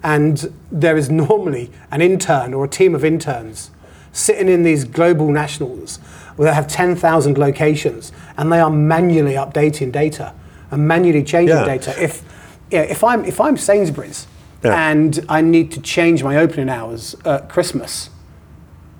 and 0.08 0.50
there 0.72 0.96
is 0.96 1.10
normally 1.10 1.70
an 1.90 2.00
intern 2.00 2.54
or 2.54 2.64
a 2.64 2.68
team 2.68 2.94
of 2.94 3.04
interns 3.04 3.70
sitting 4.12 4.48
in 4.48 4.62
these 4.62 4.84
global 4.84 5.30
nationals 5.30 5.98
where 6.36 6.48
they 6.48 6.54
have 6.54 6.66
10,000 6.66 7.36
locations 7.36 8.10
and 8.38 8.50
they 8.50 8.58
are 8.58 8.70
manually 8.70 9.34
updating 9.34 9.92
data 9.92 10.32
and 10.70 10.88
manually 10.88 11.22
changing 11.22 11.56
Yeah. 11.56 11.64
data. 11.64 11.94
If 12.02 12.22
yeah, 12.70 12.82
if 12.82 13.02
I'm 13.02 13.24
if 13.24 13.38
I'm 13.40 13.56
Sainsbury's 13.56 14.26
Yeah. 14.64 14.90
and 14.90 15.24
I 15.28 15.40
need 15.42 15.70
to 15.72 15.80
change 15.80 16.24
my 16.24 16.36
opening 16.38 16.70
hours 16.70 17.14
at 17.24 17.48
Christmas, 17.48 18.10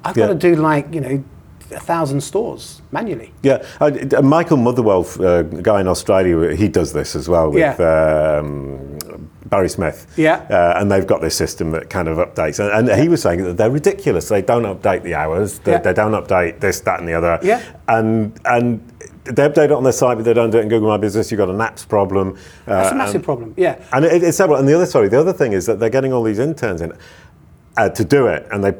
I've 0.04 0.14
got 0.16 0.28
to 0.28 0.34
do 0.34 0.54
like 0.56 0.94
you 0.94 1.00
know 1.00 1.24
a 1.74 1.80
thousand 1.80 2.20
stores 2.22 2.82
manually. 2.92 3.30
Yeah, 3.42 3.58
uh, 3.80 4.22
Michael 4.22 4.56
Motherwell, 4.56 5.04
uh, 5.20 5.42
guy 5.42 5.80
in 5.80 5.88
Australia, 5.88 6.56
he 6.56 6.68
does 6.68 6.92
this 6.92 7.14
as 7.16 7.28
well 7.28 7.50
with 7.50 7.80
um, 7.80 8.98
Barry 9.48 9.68
Smith. 9.68 10.06
Yeah. 10.16 10.46
uh, 10.50 10.78
and 10.80 10.90
they've 10.90 11.06
got 11.06 11.20
this 11.20 11.34
system 11.36 11.70
that 11.72 11.88
kind 11.90 12.08
of 12.08 12.18
updates, 12.18 12.58
and, 12.58 12.88
and 12.88 13.00
he 13.00 13.08
was 13.08 13.22
saying 13.22 13.42
that 13.44 13.56
they're 13.56 13.70
ridiculous. 13.70 14.28
They 14.28 14.42
don't 14.42 14.64
update 14.64 15.02
the 15.02 15.14
hours. 15.14 15.58
They, 15.60 15.72
Yeah. 15.72 15.78
they 15.78 15.92
don't 15.94 16.12
update 16.12 16.60
this, 16.60 16.80
that, 16.80 17.00
and 17.00 17.08
the 17.08 17.14
other. 17.14 17.38
Yeah. 17.42 17.62
and 17.88 18.38
and. 18.44 18.92
They 19.24 19.46
update 19.46 19.64
it 19.66 19.72
on 19.72 19.82
their 19.82 19.92
site, 19.92 20.16
but 20.16 20.24
they 20.24 20.32
don't 20.32 20.48
do 20.48 20.56
it 20.58 20.62
in 20.62 20.68
Google 20.70 20.88
My 20.88 20.96
Business. 20.96 21.30
You've 21.30 21.36
got 21.36 21.50
an 21.50 21.58
apps 21.58 21.86
problem. 21.86 22.38
That's 22.64 22.90
uh, 22.90 22.94
a 22.94 22.96
massive 22.96 23.16
and- 23.16 23.24
problem. 23.24 23.52
Yeah. 23.58 23.78
and 23.92 24.06
it, 24.06 24.22
it's 24.22 24.38
several. 24.38 24.58
And 24.58 24.66
the 24.66 24.72
other, 24.74 24.86
sorry, 24.86 25.08
the 25.08 25.20
other 25.20 25.34
thing 25.34 25.52
is 25.52 25.66
that 25.66 25.78
they're 25.78 25.90
getting 25.90 26.14
all 26.14 26.22
these 26.22 26.38
interns 26.38 26.80
in 26.80 26.94
uh, 27.76 27.90
to 27.90 28.04
do 28.06 28.26
it, 28.26 28.46
and 28.50 28.64
they 28.64 28.72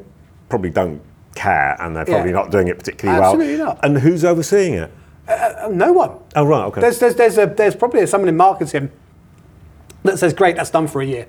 probably 0.49 0.71
don't 0.71 1.03
care, 1.35 1.77
and 1.81 1.95
they're 1.95 2.07
probably 2.07 2.31
Yeah. 2.31 2.37
not 2.37 2.51
doing 2.51 2.69
it 2.69 2.79
particularly 2.79 3.21
Absolutely 3.21 3.59
well. 3.59 3.73
Absolutely 3.73 3.83
not. 3.83 3.85
And 3.85 3.99
who's 3.99 4.25
overseeing 4.25 4.73
it? 4.73 4.91
Uh, 5.29 5.69
no 5.71 5.93
one. 5.93 6.13
Oh, 6.35 6.45
right, 6.47 6.65
okay. 6.69 6.81
There's 6.81 6.99
there's 6.99 7.17
there's 7.17 7.37
a 7.37 7.45
there's 7.45 7.77
probably 7.77 8.07
someone 8.07 8.31
in 8.31 8.37
marketing 8.39 8.91
that 10.05 10.19
says, 10.19 10.33
"Great, 10.33 10.57
that's 10.57 10.71
done 10.71 10.87
for 10.87 11.01
a 11.03 11.07
year." 11.07 11.27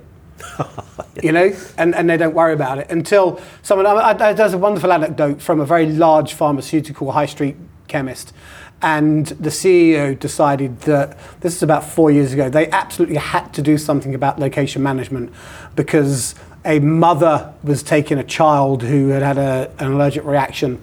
You 1.22 1.32
know, 1.32 1.52
and, 1.76 1.94
and 1.94 2.08
they 2.08 2.16
don't 2.16 2.34
worry 2.34 2.54
about 2.54 2.78
it 2.78 2.88
until 2.88 3.42
someone. 3.62 3.84
I, 3.84 4.16
I, 4.18 4.32
there's 4.32 4.54
a 4.54 4.58
wonderful 4.58 4.90
anecdote 4.90 5.42
from 5.42 5.60
a 5.60 5.66
very 5.66 5.86
large 5.86 6.32
pharmaceutical 6.32 7.12
high 7.12 7.26
street 7.26 7.56
chemist, 7.88 8.32
and 8.80 9.26
the 9.26 9.50
CEO 9.50 10.18
decided 10.18 10.80
that 10.82 11.18
this 11.40 11.54
is 11.56 11.62
about 11.62 11.84
four 11.84 12.10
years 12.10 12.32
ago. 12.32 12.48
They 12.48 12.70
absolutely 12.70 13.16
had 13.16 13.52
to 13.54 13.62
do 13.62 13.76
something 13.76 14.14
about 14.14 14.38
location 14.38 14.82
management 14.82 15.30
because 15.76 16.34
a 16.64 16.78
mother 16.78 17.52
was 17.62 17.82
taking 17.82 18.18
a 18.18 18.24
child 18.24 18.82
who 18.82 19.08
had 19.08 19.22
had 19.22 19.38
a, 19.38 19.70
an 19.78 19.92
allergic 19.92 20.24
reaction 20.24 20.80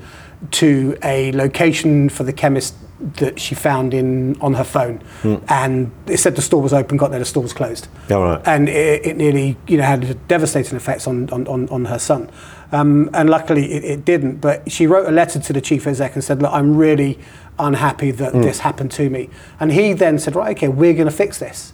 to 0.51 0.97
a 1.03 1.31
location 1.31 2.09
for 2.09 2.23
the 2.23 2.33
chemist 2.33 2.75
that 2.99 3.39
she 3.39 3.53
found 3.55 3.93
in 3.93 4.39
on 4.41 4.55
her 4.55 4.63
phone, 4.63 5.01
and 5.49 5.91
it 6.07 6.17
said 6.17 6.35
the 6.35 6.41
store 6.41 6.61
was 6.61 6.73
open. 6.73 6.97
Got 6.97 7.11
there, 7.11 7.19
the 7.19 7.25
store 7.25 7.43
was 7.43 7.53
closed, 7.53 7.87
Oh, 8.09 8.21
right. 8.23 8.41
and 8.45 8.67
it, 8.67 9.05
it 9.05 9.17
nearly 9.17 9.55
you 9.67 9.77
know 9.77 9.83
had 9.83 10.27
devastating 10.27 10.75
effects 10.75 11.07
on 11.07 11.29
on, 11.29 11.47
on, 11.47 11.69
on 11.69 11.85
her 11.85 11.99
son. 11.99 12.29
Um, 12.71 13.09
and 13.13 13.29
luckily 13.29 13.71
it, 13.71 13.83
it 13.85 14.05
didn't. 14.05 14.37
But 14.41 14.69
she 14.71 14.87
wrote 14.87 15.07
a 15.07 15.11
letter 15.11 15.39
to 15.39 15.53
the 15.53 15.61
chief 15.61 15.85
exec 15.87 16.15
and 16.15 16.23
said, 16.23 16.41
"Look, 16.41 16.51
I'm 16.51 16.75
really 16.75 17.19
unhappy 17.59 18.11
that 18.11 18.33
this 18.33 18.59
happened 18.59 18.91
to 18.91 19.09
me." 19.09 19.29
And 19.59 19.71
he 19.71 19.93
then 19.93 20.17
said, 20.19 20.35
"Right, 20.35 20.57
okay, 20.57 20.67
we're 20.67 20.93
going 20.93 21.07
to 21.07 21.15
fix 21.15 21.37
this." 21.39 21.73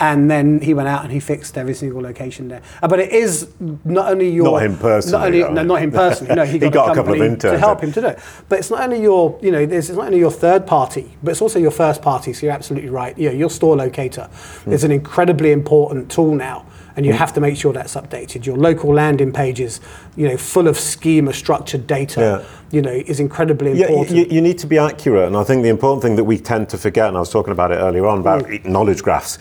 And 0.00 0.30
then 0.30 0.60
he 0.60 0.74
went 0.74 0.88
out 0.88 1.02
and 1.04 1.12
he 1.12 1.20
fixed 1.20 1.56
every 1.58 1.74
single 1.74 2.00
location 2.02 2.48
there. 2.48 2.62
Uh, 2.82 2.88
but 2.88 2.98
it 3.00 3.12
is 3.12 3.48
not 3.84 4.10
only 4.10 4.30
your 4.30 4.44
Not 4.52 4.62
him 4.62 4.76
personally, 4.76 5.40
Not, 5.40 5.48
only, 5.48 5.54
no, 5.54 5.62
not 5.64 5.82
him 5.82 5.90
personally. 6.04 6.34
No, 6.34 6.44
he 6.44 6.52
He 6.52 6.58
got, 6.58 6.72
got 6.72 6.88
a 6.88 6.92
a 6.92 6.94
couple 6.94 7.14
of 7.14 7.20
interns 7.20 7.54
to 7.54 7.58
help 7.58 7.80
him 7.82 7.92
to 7.92 8.00
do 8.00 8.06
it. 8.08 8.18
But 8.48 8.58
it's 8.60 8.70
not 8.70 8.80
only 8.82 9.00
your, 9.00 9.38
you 9.42 9.50
know, 9.50 9.58
it's 9.60 9.88
not 9.90 10.06
only 10.06 10.18
your 10.18 10.30
third 10.30 10.66
party, 10.66 11.16
but 11.22 11.30
it's 11.32 11.42
also 11.42 11.58
your 11.58 11.70
first 11.70 12.02
party. 12.02 12.32
So 12.32 12.46
you're 12.46 12.54
absolutely 12.54 12.90
right. 12.90 13.16
You 13.18 13.28
know, 13.30 13.34
your 13.36 13.50
store 13.50 13.76
locator 13.76 14.28
Hmm. 14.64 14.72
is 14.72 14.84
an 14.84 14.90
incredibly 14.92 15.52
important 15.52 16.10
tool 16.10 16.34
now, 16.34 16.64
and 16.96 17.06
you 17.06 17.12
have 17.12 17.32
to 17.34 17.40
make 17.40 17.56
sure 17.56 17.72
that's 17.72 17.94
updated. 17.94 18.44
Your 18.46 18.56
local 18.56 18.92
landing 18.94 19.32
pages, 19.32 19.80
you 20.16 20.28
know, 20.28 20.36
full 20.36 20.68
of 20.68 20.78
schema, 20.78 21.32
structured 21.32 21.86
data, 21.86 22.20
Yeah. 22.20 22.42
you 22.70 22.82
know, 22.82 22.90
is 22.92 23.18
incredibly 23.20 23.72
Yeah, 23.72 23.86
important. 23.86 24.16
you, 24.16 24.24
you 24.30 24.40
need 24.40 24.58
to 24.58 24.66
be 24.66 24.78
accurate, 24.78 25.26
and 25.26 25.36
I 25.36 25.44
think 25.44 25.62
the 25.62 25.68
important 25.70 26.02
thing 26.02 26.16
that 26.16 26.24
we 26.24 26.38
tend 26.38 26.68
to 26.70 26.78
forget, 26.78 27.08
and 27.08 27.16
I 27.16 27.20
was 27.20 27.30
talking 27.30 27.52
about 27.52 27.70
it 27.72 27.76
earlier 27.76 28.06
on 28.06 28.18
about 28.20 28.46
knowledge 28.64 29.02
graphs 29.02 29.38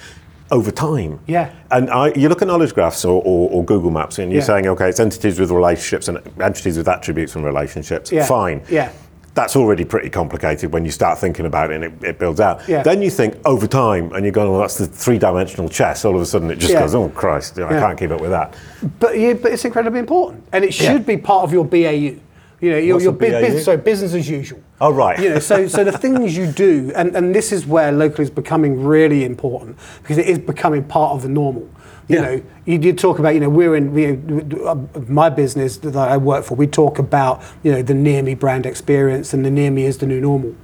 over 0.52 0.70
time. 0.72 1.20
Yeah. 1.28 1.54
And 1.72 1.90
I, 1.90 2.12
you 2.14 2.30
look 2.30 2.42
at 2.42 2.48
knowledge 2.48 2.74
graphs 2.74 3.06
or, 3.06 3.22
or, 3.24 3.50
or 3.50 3.64
Google 3.66 3.90
Maps, 3.92 4.20
and 4.20 4.32
you're 4.32 4.42
Yeah. 4.42 4.46
saying, 4.48 4.68
okay, 4.68 4.90
it's 4.90 5.00
entities 5.00 5.40
with 5.40 5.50
relationships 5.52 6.08
and 6.10 6.20
entities 6.42 6.78
with 6.78 6.88
attributes 6.88 7.36
and 7.36 7.46
relationships. 7.46 8.12
Yeah. 8.12 8.26
Fine. 8.26 8.64
Yeah. 8.70 8.92
That's 9.34 9.56
already 9.56 9.86
pretty 9.86 10.10
complicated 10.10 10.74
when 10.74 10.84
you 10.84 10.92
start 10.92 11.18
thinking 11.18 11.46
about 11.46 11.72
it 11.72 11.76
and 11.76 11.84
it, 11.86 12.04
it 12.04 12.20
builds 12.20 12.42
out. 12.42 12.68
Yeah. 12.68 12.84
Then 12.84 13.02
you 13.02 13.10
think 13.10 13.38
over 13.46 13.66
time, 13.66 14.12
and 14.12 14.26
you're 14.26 14.34
going, 14.34 14.52
well, 14.52 14.60
that's 14.60 14.78
the 14.78 14.88
three-dimensional 14.88 15.70
chess. 15.70 16.04
All 16.04 16.14
of 16.16 16.22
a 16.22 16.26
sudden, 16.26 16.52
it 16.52 16.58
just 16.60 16.74
Yeah. 16.74 16.82
goes, 16.82 16.94
oh 16.94 17.08
Christ, 17.08 17.58
I 17.58 17.70
can't 17.70 17.98
keep 17.98 18.12
up 18.12 18.20
with 18.20 18.32
that. 18.32 18.54
But 19.00 19.18
yeah, 19.18 19.34
but 19.34 19.54
it's 19.54 19.64
incredibly 19.64 20.00
important, 20.02 20.44
and 20.52 20.66
it 20.66 20.74
should 20.74 21.06
be 21.06 21.16
part 21.16 21.46
of 21.46 21.54
your 21.54 21.64
BAU. 21.64 22.20
You 22.62 22.70
know, 22.70 22.78
your, 22.78 23.02
your 23.02 23.60
so 23.60 23.76
business 23.76 24.14
as 24.14 24.30
usual. 24.30 24.62
Oh, 24.80 24.92
right. 24.94 25.20
You 25.20 25.30
know, 25.30 25.40
so 25.40 25.68
so 25.68 25.84
the 25.84 25.92
things 25.92 26.38
you 26.38 26.46
do, 26.52 26.92
and, 26.96 27.16
and 27.16 27.34
this 27.34 27.52
is 27.52 27.66
where 27.66 27.92
local 27.92 28.22
is 28.22 28.30
becoming 28.30 28.84
really 28.84 29.26
important 29.26 29.78
because 30.04 30.20
it 30.20 30.28
is 30.28 30.38
becoming 30.38 30.84
part 30.84 31.14
of 31.16 31.24
the 31.24 31.30
normal. 31.30 31.68
You 32.08 32.16
Yeah. 32.18 32.22
know, 32.22 32.42
you 32.66 32.78
did 32.78 33.00
talk 33.00 33.18
about, 33.18 33.34
you 33.34 33.40
know, 33.40 33.50
we're 33.50 33.76
in 33.76 33.94
we, 33.94 34.16
my 35.08 35.30
business 35.30 35.78
that 35.78 35.96
I 35.96 36.18
work 36.18 36.46
for. 36.46 36.54
We 36.54 36.68
talk 36.68 37.00
about, 37.00 37.42
you 37.64 37.72
know, 37.72 37.82
the 37.82 37.96
near 37.96 38.22
me 38.22 38.36
brand 38.36 38.68
experience, 38.68 39.34
and 39.34 39.44
the 39.44 39.52
near 39.52 39.72
me 39.72 39.86
is 39.86 39.98
the 39.98 40.06
new 40.06 40.22
normal. 40.22 40.56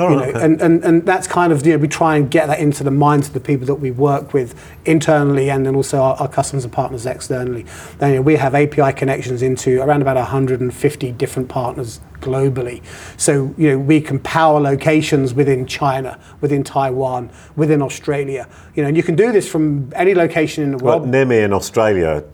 Oh, 0.00 0.10
you 0.10 0.16
know, 0.16 0.22
okay. 0.22 0.42
and, 0.42 0.60
and, 0.62 0.82
and 0.84 1.06
that's 1.06 1.26
kind 1.26 1.52
of, 1.52 1.66
you 1.66 1.72
know, 1.72 1.78
we 1.78 1.88
try 1.88 2.16
and 2.16 2.30
get 2.30 2.46
that 2.46 2.58
into 2.58 2.82
the 2.82 2.90
minds 2.90 3.28
of 3.28 3.34
the 3.34 3.40
people 3.40 3.66
that 3.66 3.74
we 3.76 3.90
work 3.90 4.32
with 4.32 4.54
internally 4.86 5.50
and 5.50 5.66
then 5.66 5.74
also 5.74 6.00
our, 6.00 6.14
our 6.16 6.28
customers 6.28 6.64
and 6.64 6.72
partners 6.72 7.04
externally. 7.06 7.66
Then, 7.98 8.10
you 8.10 8.16
know, 8.16 8.22
we 8.22 8.36
have 8.36 8.54
API 8.54 8.92
connections 8.94 9.42
into 9.42 9.80
around 9.82 10.00
about 10.02 10.16
150 10.16 11.12
different 11.12 11.48
partners 11.48 12.00
globally. 12.20 12.82
So, 13.16 13.54
you 13.58 13.70
know, 13.70 13.78
we 13.78 14.00
can 14.00 14.18
power 14.20 14.60
locations 14.60 15.34
within 15.34 15.66
China, 15.66 16.18
within 16.40 16.64
Taiwan, 16.64 17.30
within 17.56 17.82
Australia. 17.82 18.48
You 18.74 18.82
know, 18.82 18.88
and 18.88 18.96
you 18.96 19.02
can 19.02 19.16
do 19.16 19.32
this 19.32 19.48
from 19.48 19.92
any 19.94 20.14
location 20.14 20.64
in 20.64 20.70
the 20.72 20.78
Well, 20.78 21.00
world. 21.00 21.08
near 21.08 21.24
me 21.24 21.40
in 21.40 21.52
Australia, 21.52 22.24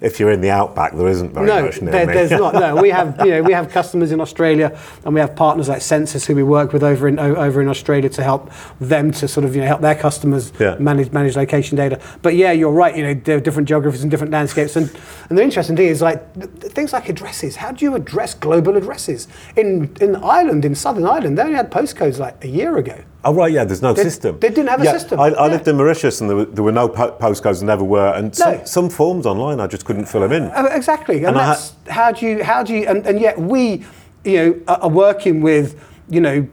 if 0.00 0.20
you're 0.20 0.30
in 0.30 0.40
the 0.40 0.50
outback, 0.50 0.94
there 0.94 1.08
isn't 1.08 1.32
very 1.34 1.46
No, 1.46 1.62
much 1.64 1.82
near 1.82 1.90
there, 1.90 2.06
me. 2.06 2.12
there's 2.14 2.30
not. 2.30 2.54
No, 2.54 2.76
we 2.80 2.90
have 2.90 3.16
you 3.24 3.30
know 3.32 3.42
we 3.42 3.52
have 3.52 3.68
customers 3.70 4.12
in 4.12 4.20
Australia, 4.20 4.78
and 5.04 5.14
we 5.14 5.20
have 5.20 5.34
partners 5.34 5.68
like 5.68 5.80
Sensis 5.80 6.24
who 6.26 6.34
we 6.34 6.42
work 6.42 6.72
with 6.72 6.82
over 6.82 7.08
in 7.08 7.18
over 7.18 7.60
in 7.60 7.68
Australia 7.68 8.08
to 8.10 8.22
help 8.22 8.50
them 8.80 9.10
to 9.12 9.26
sort 9.28 9.44
of 9.44 9.54
you 9.54 9.60
know 9.62 9.66
help 9.66 9.80
their 9.80 9.94
customers 9.94 10.52
Yeah. 10.58 10.76
manage 10.78 11.10
manage 11.12 11.36
location 11.36 11.76
data. 11.76 11.98
But 12.22 12.34
yeah, 12.36 12.52
you're 12.52 12.70
right. 12.72 12.96
You 12.96 13.02
know 13.04 13.14
there 13.14 13.36
are 13.36 13.40
different 13.40 13.68
geographies 13.68 14.02
and 14.02 14.10
different 14.10 14.32
landscapes, 14.32 14.76
and 14.76 14.90
and 15.28 15.36
the 15.38 15.42
interesting 15.42 15.76
thing 15.76 15.88
is 15.88 16.00
like 16.02 16.20
th- 16.34 16.50
th- 16.60 16.72
things 16.72 16.92
like 16.92 17.08
addresses. 17.08 17.56
How 17.56 17.72
do 17.72 17.84
you 17.84 17.94
address 17.94 18.34
global 18.34 18.76
addresses 18.76 19.28
in 19.56 19.90
in 20.00 20.16
Ireland 20.16 20.64
in 20.64 20.74
Southern 20.74 21.06
Ireland? 21.06 21.36
They 21.38 21.42
only 21.42 21.56
had 21.56 21.70
postcodes 21.70 22.18
like 22.18 22.44
a 22.44 22.48
year 22.48 22.76
ago. 22.76 22.94
Oh 23.24 23.34
right, 23.34 23.52
yeah. 23.52 23.64
There's 23.64 23.82
no 23.82 23.92
They- 23.92 24.04
system. 24.04 24.38
they 24.38 24.48
didn't 24.48 24.68
have 24.68 24.80
a 24.80 24.86
system, 24.86 25.18
I, 25.18 25.24
I 25.26 25.46
yeah. 25.46 25.52
lived 25.52 25.66
in 25.66 25.76
Mauritius, 25.76 26.20
and 26.20 26.30
there 26.30 26.36
were, 26.36 26.44
there 26.44 26.62
were 26.64 26.72
no 26.72 26.88
po- 26.88 27.16
postcodes, 27.20 27.62
never 27.62 27.82
were, 27.84 28.12
and 28.14 28.34
some, 28.34 28.54
No. 28.58 28.64
some 28.64 28.88
forms 28.90 29.26
online 29.26 29.58
I 29.60 29.66
just 29.66 29.84
couldn't 29.84 30.06
fill 30.06 30.20
them 30.20 30.32
in. 30.32 30.44
Uh, 30.44 30.68
Exactly, 30.70 31.18
and, 31.18 31.28
And 31.28 31.36
that's 31.36 31.72
how 31.88 32.12
do 32.12 32.26
you 32.26 32.44
how 32.44 32.62
do 32.62 32.74
you 32.74 32.86
and, 32.86 33.04
and 33.06 33.20
yet 33.20 33.38
we, 33.38 33.84
you 34.24 34.36
know, 34.36 34.60
are 34.68 34.80
are 34.82 34.88
working 34.88 35.40
with 35.42 35.74
you 36.08 36.20
know 36.20 36.46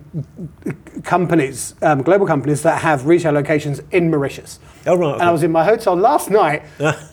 companies, 1.04 1.76
um, 1.82 2.02
global 2.02 2.26
companies 2.26 2.62
that 2.64 2.82
have 2.82 3.06
retail 3.06 3.32
locations 3.32 3.82
in 3.92 4.10
Mauritius. 4.10 4.60
Oh, 4.88 4.96
right, 4.98 5.14
And 5.14 5.24
I 5.24 5.32
was 5.32 5.44
in 5.44 5.52
my 5.52 5.64
hotel 5.64 5.96
last 5.96 6.30
night, 6.30 6.64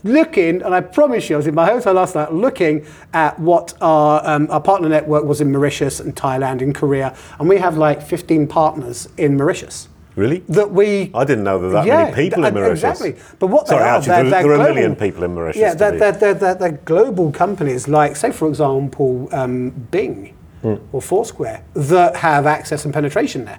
looking, 0.05 0.63
and 0.63 0.75
I 0.75 0.81
promise 0.81 1.29
you, 1.31 1.37
I 1.37 1.39
was 1.39 1.47
in 1.47 1.55
my 1.55 1.67
hotel 1.67 1.95
last 1.95 2.15
night 2.15 2.33
looking 2.33 2.85
at 3.15 3.39
what 3.39 3.75
our 3.81 4.21
um, 4.29 4.49
our 4.51 4.61
partner 4.61 4.89
network 4.89 5.25
was 5.25 5.41
in 5.41 5.51
Mauritius 5.51 6.01
and 6.01 6.15
Thailand, 6.15 6.61
and 6.63 6.75
Korea, 6.75 7.17
and 7.39 7.49
we 7.49 7.57
have 7.59 7.77
like 7.77 8.03
15 8.03 8.47
partners 8.47 9.09
in 9.17 9.37
Mauritius. 9.37 9.89
Really? 10.15 10.41
That 10.51 10.71
we 10.73 11.11
I 11.15 11.25
didn't 11.25 11.45
know 11.45 11.59
there 11.59 11.69
were 11.69 11.73
that 11.75 11.87
yeah, 11.87 12.05
many 12.11 12.15
people 12.29 12.45
in 12.45 12.53
Mauritius. 12.53 13.01
Exactly. 13.01 13.17
But 13.39 13.47
what 13.47 13.67
Sorry, 13.69 13.83
they 13.83 13.89
are, 13.89 13.97
actually, 13.97 14.07
they're, 14.09 14.23
there- 14.25 14.31
they're 14.31 14.43
there 14.43 14.53
are 14.67 14.71
a 14.71 14.75
million 14.75 14.95
people 14.97 15.25
in 15.25 15.35
Mauritius, 15.35 15.61
Yeah, 15.63 15.75
they're, 15.75 15.99
they're, 15.99 16.13
they're, 16.13 16.35
they're, 16.35 16.55
they're 16.55 16.73
global 16.85 17.33
companies 17.33 17.89
like, 17.89 18.17
say, 18.17 18.31
for 18.31 18.47
example, 18.49 19.29
um, 19.33 19.71
Bing 19.91 20.35
Hmm. 20.61 20.75
or 20.93 21.01
Foursquare 21.03 21.65
that 21.75 22.15
have 22.17 22.47
access 22.47 22.85
and 22.85 22.95
penetration 22.95 23.47
there. 23.47 23.59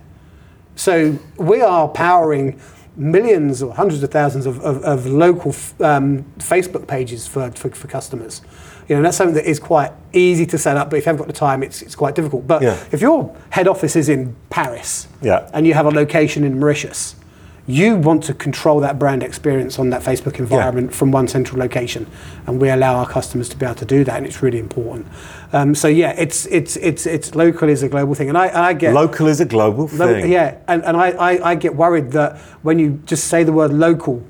So 0.76 1.18
we 1.38 1.62
are 1.62 1.90
powering 1.90 2.60
millions 2.96 3.64
or 3.64 3.74
hundreds 3.74 4.04
of 4.04 4.12
thousands 4.12 4.46
of, 4.46 4.60
of, 4.62 4.84
of 4.84 5.06
local 5.06 5.52
f- 5.52 5.80
um, 5.82 6.24
Facebook 6.38 6.88
pages 6.88 7.28
for, 7.28 7.52
for, 7.52 7.70
for 7.72 7.88
customers. 7.88 8.42
You 8.88 8.96
know, 8.96 8.98
and 8.98 9.06
that's 9.06 9.18
something 9.18 9.36
that 9.36 9.46
is 9.50 9.60
quite 9.60 9.92
easy 10.12 10.46
to 10.48 10.58
set 10.58 10.76
up, 10.78 10.90
but 10.90 10.98
if 10.98 11.06
you 11.06 11.10
haven't 11.10 11.20
got 11.26 11.28
the 11.28 11.34
time, 11.40 11.64
it's, 11.64 11.82
it's 11.82 11.96
quite 11.96 12.16
difficult. 12.16 12.46
But 12.46 12.62
Yeah. 12.62 12.78
if 12.92 13.02
your 13.02 13.36
head 13.50 13.68
office 13.68 13.96
is 13.96 14.10
in 14.10 14.36
Paris 14.50 15.08
Yeah. 15.22 15.50
and 15.54 15.66
you 15.66 15.74
have 15.74 15.86
a 15.86 15.92
location 15.92 16.44
in 16.44 16.60
Mauritius, 16.60 17.16
you 17.66 17.96
want 17.96 18.24
to 18.26 18.34
control 18.34 18.82
that 18.82 19.00
brand 19.00 19.24
experience 19.24 19.80
on 19.80 19.90
that 19.92 20.02
Facebook 20.02 20.38
environment 20.38 20.94
from 20.94 21.12
one 21.12 21.28
central 21.28 21.60
location, 21.60 22.08
and 22.46 22.60
we 22.60 22.70
allow 22.70 22.96
our 22.96 23.08
customers 23.08 23.48
to 23.50 23.58
be 23.58 23.66
able 23.66 23.76
to 23.76 23.86
do 23.86 24.04
that, 24.04 24.18
and 24.18 24.26
it's 24.26 24.42
really 24.42 24.60
important. 24.60 25.08
Um, 25.54 25.74
so 25.74 25.88
yeah, 25.88 26.12
it's 26.18 26.46
it's 26.48 26.76
it's 26.78 27.06
it's 27.06 27.36
local 27.36 27.70
is 27.70 27.82
a 27.82 27.88
global 27.88 28.16
thing, 28.16 28.28
and 28.28 28.38
I, 28.38 28.70
I 28.70 28.74
get 28.74 28.94
Local 28.94 29.28
is 29.28 29.40
a 29.40 29.46
global 29.46 29.88
Lo- 29.94 30.08
thing. 30.08 30.30
Yeah, 30.32 30.58
and, 30.68 30.84
and 30.84 30.98
I, 30.98 31.12
I, 31.12 31.52
I 31.52 31.56
get 31.56 31.76
worried 31.76 32.12
that 32.12 32.38
when 32.64 32.80
you 32.80 33.02
just 33.06 33.28
say 33.28 33.44
the 33.44 33.54
word 33.54 33.72
local, 33.72 34.22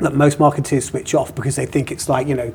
that 0.00 0.14
most 0.14 0.38
marketers 0.38 0.86
switch 0.86 1.14
off 1.14 1.34
because 1.34 1.56
they 1.56 1.66
think 1.66 1.90
it's 1.90 2.08
like, 2.08 2.26
you 2.26 2.34
know, 2.34 2.52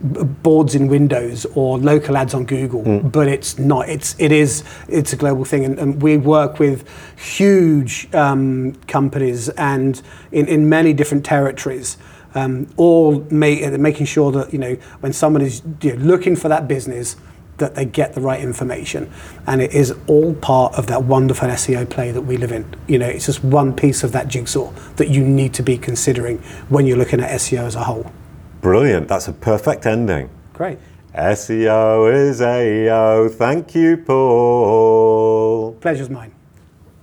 boards 0.00 0.74
in 0.74 0.88
Windows 0.88 1.44
or 1.54 1.78
local 1.78 2.16
ads 2.16 2.34
on 2.34 2.44
Google, 2.44 2.82
Hmm. 2.82 3.08
but 3.08 3.26
it's 3.28 3.58
not. 3.58 3.88
It's, 3.88 4.14
it 4.18 4.32
is, 4.32 4.62
it's 4.88 5.12
a 5.12 5.16
global 5.16 5.44
thing. 5.44 5.64
And, 5.64 5.78
and 5.78 6.02
we 6.02 6.16
work 6.16 6.58
with 6.58 6.84
huge 7.16 8.12
um, 8.14 8.74
companies 8.86 9.48
and 9.50 10.00
in, 10.32 10.46
in 10.46 10.68
many 10.68 10.92
different 10.92 11.24
territories 11.24 11.96
um, 12.34 12.66
all 12.76 13.26
ma- 13.30 13.46
uh, 13.46 13.76
making 13.78 14.06
sure 14.06 14.30
that 14.32 14.52
you 14.52 14.58
know 14.58 14.74
when 15.00 15.12
someone 15.12 15.42
is 15.42 15.62
you 15.80 15.96
know, 15.96 16.04
looking 16.04 16.36
for 16.36 16.48
that 16.48 16.68
business 16.68 17.16
that 17.56 17.74
they 17.74 17.84
get 17.84 18.14
the 18.14 18.20
right 18.20 18.40
information 18.40 19.10
and 19.46 19.60
it 19.62 19.72
is 19.72 19.92
all 20.06 20.34
part 20.34 20.74
of 20.74 20.86
that 20.88 21.02
wonderful 21.04 21.48
SEO 21.48 21.88
play 21.88 22.10
that 22.12 22.20
we 22.22 22.36
live 22.36 22.52
in 22.52 22.64
you 22.86 22.98
know 22.98 23.06
it's 23.06 23.26
just 23.26 23.42
one 23.42 23.72
piece 23.74 24.04
of 24.04 24.12
that 24.12 24.28
jigsaw 24.28 24.70
that 24.96 25.08
you 25.08 25.24
need 25.24 25.54
to 25.54 25.62
be 25.62 25.78
considering 25.78 26.38
when 26.68 26.86
you're 26.86 26.98
looking 26.98 27.20
at 27.20 27.30
SEO 27.40 27.60
as 27.60 27.74
a 27.74 27.82
whole 27.84 28.12
Brilliant. 28.60 29.08
That's 29.08 29.28
a 29.28 29.32
perfect 29.32 29.86
ending. 29.86 30.28
great 30.52 30.78
SEO 31.14 32.12
is 32.12 32.40
AEO. 32.40 33.30
Thank 33.32 33.74
you, 33.74 33.96
Paul. 33.96 35.72
pleasure's 35.80 36.10
mine 36.10 36.32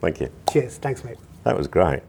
Thank 0.01 0.21
you. 0.21 0.29
cheers 0.51 0.77
thanks 0.77 1.03
mate 1.03 1.17
That 1.43 1.57
was 1.57 1.67
great. 1.67 2.01